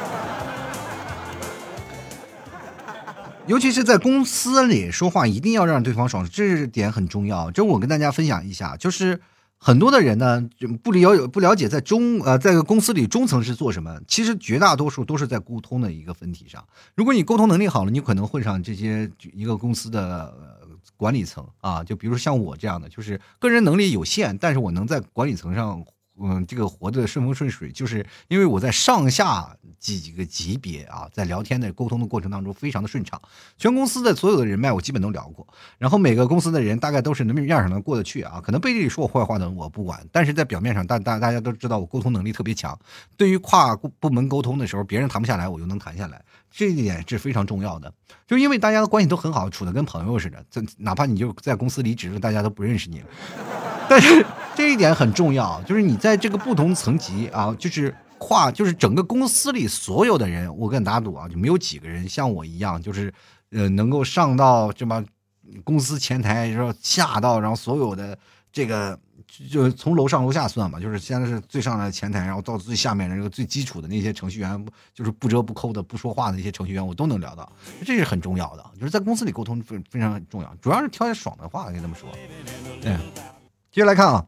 [3.47, 7.51] 尤其是在公司里说话，一定要让对方爽，这点很重要。
[7.51, 9.21] 这我跟大家分享一下，就是
[9.59, 10.49] 很多的人呢，
[10.83, 13.99] 不了不了解在中呃，在公司里中层是做什么。
[14.07, 16.65] 其实绝大多数都是在沟通的一个分体上。
[16.95, 20.33] 如果你沟通能力好了，你可能混上这些一个公司的
[20.97, 21.85] 管理层啊。
[21.85, 25.85] 就比如像我这样的，就是个人能力有限，但是我能在管理层上。
[26.21, 33.21] 嗯，这个活得顺风顺水，就是因为我在上下几几个级别啊，在聊天的沟通的过程当中非常的顺畅，
[33.59, 35.47] 全公司的所有的人脉我基本都聊过，
[35.77, 42.79] 然后每个公司的人大概都是能面上能过得去啊，可能背地里说我坏话的我不管，但是在表面上大大大家都知道我沟通能力特别强，
[43.17, 46.23] 对于跨部门沟通的时候，别人谈不下来，我就能谈下来，
[46.57, 47.93] 这一点是非常重要的，
[48.29, 53.07] 就因为大家的关系都很好，处的跟朋友似的，这哪怕你就在公司离职了，大家都不认识你了。
[53.89, 54.25] 但是
[54.55, 63.13] 这一点很重要，就是你在这个不同层级啊，就是跨，就是整个公司里所有的人，我跟你打赌啊，就没有几个人像我一样，就是
[63.51, 65.05] 呃，能够上到这么
[65.65, 68.17] 公司前台，然后下到，然后所有的
[68.53, 68.97] 这个，
[69.51, 77.51] 就从楼上楼下算吧，就是现在是最上的前台，然后到最下面的这个最基础的那些程序员，就是不折不扣的不说话的那些程序员，我都能聊到，
[77.85, 82.09] 这是很重要的，就是在公司里沟通非非常重要，主要是挑些爽的话，跟他们说，
[82.81, 82.97] 对。
[83.73, 84.25] 接下来看啊，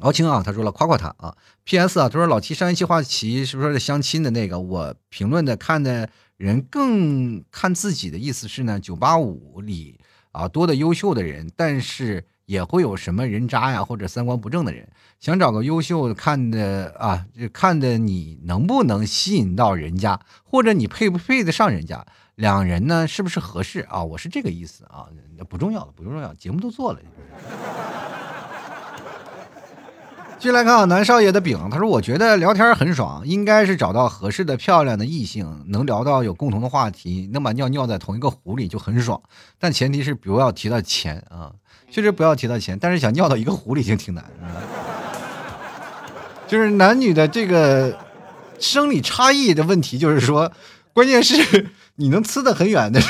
[0.00, 1.34] 敖青啊，他说了夸夸他啊。
[1.64, 1.98] P.S.
[1.98, 4.60] 啊，他说老七上一期话题是不是相亲的那个？
[4.60, 9.98] 我评论的看的人更看自己的意思是呢，九八五里
[10.32, 14.86] 啊多的优秀的人，但是也会有什么人渣呀或者三观不正的人，
[15.18, 24.04] 想找个优秀看的啊，看的你能不能吸引到人家，或者你配不配得上人家，两人呢是不是合适啊？
[24.04, 25.08] 我是这个意思啊，
[25.48, 27.00] 不重要的，不重要，节目都做了。
[30.42, 39.22] 进来看啊，南少爷的饼，他说：“我觉得聊天很爽，应该是找到合适的漂亮的异性，能聊到有共同的话题，能把尿尿在同一个壶里就很爽。
[39.60, 41.52] 但前提是不要提到钱啊，
[41.92, 42.76] 确实不要提到钱。
[42.76, 44.24] 但是想尿到一个壶里已经挺难，
[46.48, 47.96] 就是男女的这个
[48.58, 50.50] 生理差异的问题，就是说，
[50.92, 53.00] 关键是你能呲的很远的，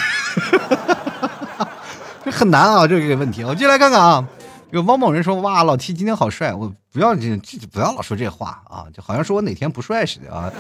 [2.27, 3.43] 这很难啊，这个问题。
[3.43, 4.29] 我进来看看啊。”
[4.73, 6.55] 有汪某人说：“哇，老 T 今天好帅！
[6.55, 7.37] 我不要这，
[7.71, 10.51] 不要老说这话啊，就好像说我哪天不帅似的啊。”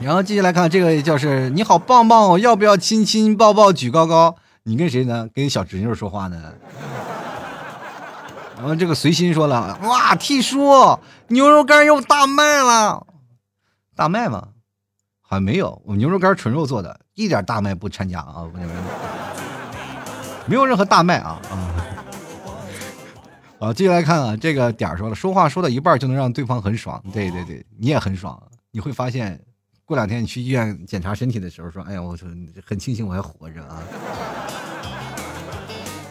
[0.00, 4.36] 然后继续来看这个，就是你好棒棒，要不要亲亲抱抱举高高？
[4.62, 5.28] 你跟谁呢？
[5.34, 6.52] 跟小侄女说话呢？
[8.56, 13.04] 然后这个随心说了：“哇，T 叔，牛肉干又大卖了，
[13.96, 14.50] 大卖吗？
[15.22, 18.44] 好像没有，我牛肉干纯肉做的，一点大麦不掺加啊，
[20.46, 21.58] 没有任何大麦啊啊。”
[23.62, 28.36] 好，接下来看啊，这个点儿说了，说话说到一半就能让对方很爽，对对对，你也很爽。
[28.72, 29.40] 你会发现，
[29.84, 32.28] 过两天你去医院检查身体的时候，说，哎呀，我说
[32.66, 33.80] 很庆幸我还活着啊。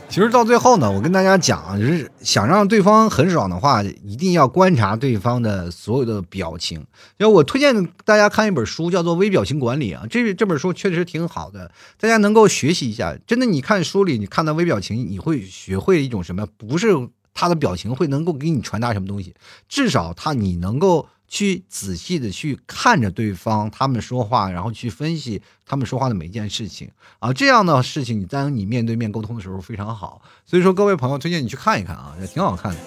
[0.08, 6.82] 其实到最后呢，我跟大家讲，就是想让对方很爽的话，一定要观察对方的所有的表情。
[7.18, 13.14] 要我推荐大家看一本书，叫做《微表情管理》啊，这这本书确实挺好的，大家能够学习一下。
[13.28, 16.48] 真的，你看书里，你看到微表情，你会学会一种什么？
[16.58, 16.88] 不是。
[17.34, 19.34] 他的表情会能够给你传达什么东西？
[19.68, 30.22] 至少他你能够去仔细的去看着对方他们说话，然后去分析他们说话的每一件事情啊，这样的事情你当你面对面沟通的时候非常好。
[30.46, 32.80] 所以说，各位朋友推荐你去看一看啊，也挺好看的，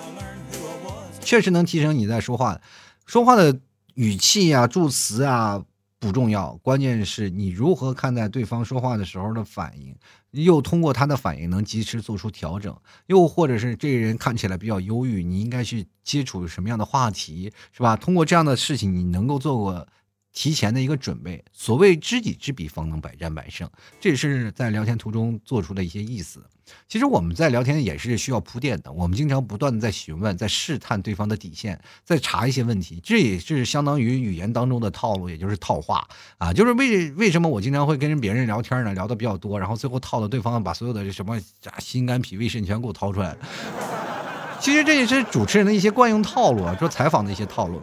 [1.21, 2.61] 确实能提升你在说话
[3.07, 3.59] 说话的
[3.95, 5.65] 语气啊、助词啊。
[6.01, 9.97] 不重要，关键是你如何看待对方说话的时候的反应，
[10.35, 12.77] 又通过他的反应能及时做出调整，
[13.07, 17.97] 又或者是这个人看起来比较忧郁，你应该去接触什么样的话题，是吧？
[17.97, 19.89] 通过这样的事情，你能够做过。
[20.35, 23.71] 提前的一个准备，所谓知己知彼，方能百战百胜，
[24.01, 26.45] 这也是在聊天途中做出的一些意思。
[26.89, 36.09] 其实我们在聊天也是需要铺垫的，我们经常不断的在询问，在试探对方的底线，在查一些问题，这也是相当于语言当中的套路，也就是套话
[36.39, 36.53] 啊。
[36.53, 38.93] 就是为为什么我经常会跟别人聊天呢？
[38.93, 41.39] 聊的比较多，然后最后套的对方把所有的什么
[41.79, 43.39] 心肝脾胃肾全给我掏出来了。
[44.59, 47.81] 其实这也是主持人的一些惯用套路啊，说采访的一些套路。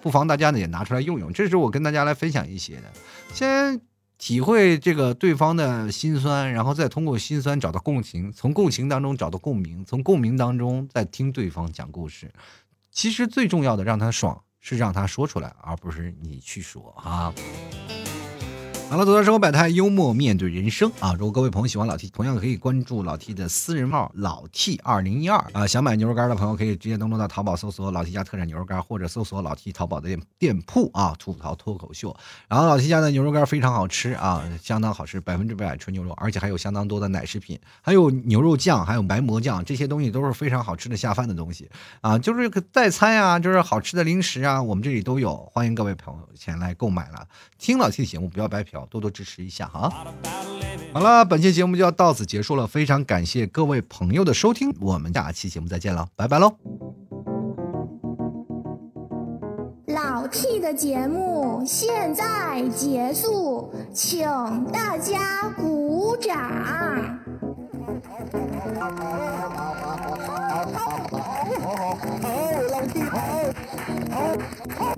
[0.00, 1.32] 不妨大家呢也拿出来用用。
[1.32, 2.92] 这是我跟大家来分享一些的，
[3.32, 3.80] 先
[4.18, 12.32] 体会这个对方的心酸，然后再通过心酸找到共情，从共情当中找到共鸣，从共鸣当中再听对方讲故事。
[12.90, 17.32] 其实最重要的，让他爽是让他说出来，而不是你去说啊。
[18.92, 21.14] 好了，走到生活百态，幽默面对人生啊！
[21.14, 25.66] 如果各位朋友喜欢老 T，同样可以关注老 T 的私人号老 T 二零一二啊。
[25.66, 32.14] 想买牛肉干的朋友可以直接登录到淘宝搜索老 T 家特产牛肉干，或者搜索老 T 淘宝的店店铺啊，吐槽脱口秀。
[32.48, 41.66] 然后老 T 家的牛肉干非常好吃啊，相当好吃，百分之百纯牛肉，而且还有相当多的奶食品，还有牛肉酱，还有白馍酱，这些东西都是非常好吃的下饭的东西
[42.02, 47.26] 啊，就是代餐呀，就是好吃的零食啊，我们这里都有，欢迎各位朋友前来购买了。
[47.58, 49.66] 听老 T 的节目不要白嫖，多多支持一下。
[49.66, 49.92] 哈，
[50.92, 56.54] 好了，本期节目就要到此结束了，非常感谢各位朋友的收听，我们下期节目再见了，拜拜喽！
[59.86, 64.26] 老 T 的节目现在结束，请
[64.66, 67.20] 大家鼓掌。
[71.74, 71.98] 好
[72.70, 73.16] 老弟好
[74.10, 74.36] 好
[74.76, 74.92] 好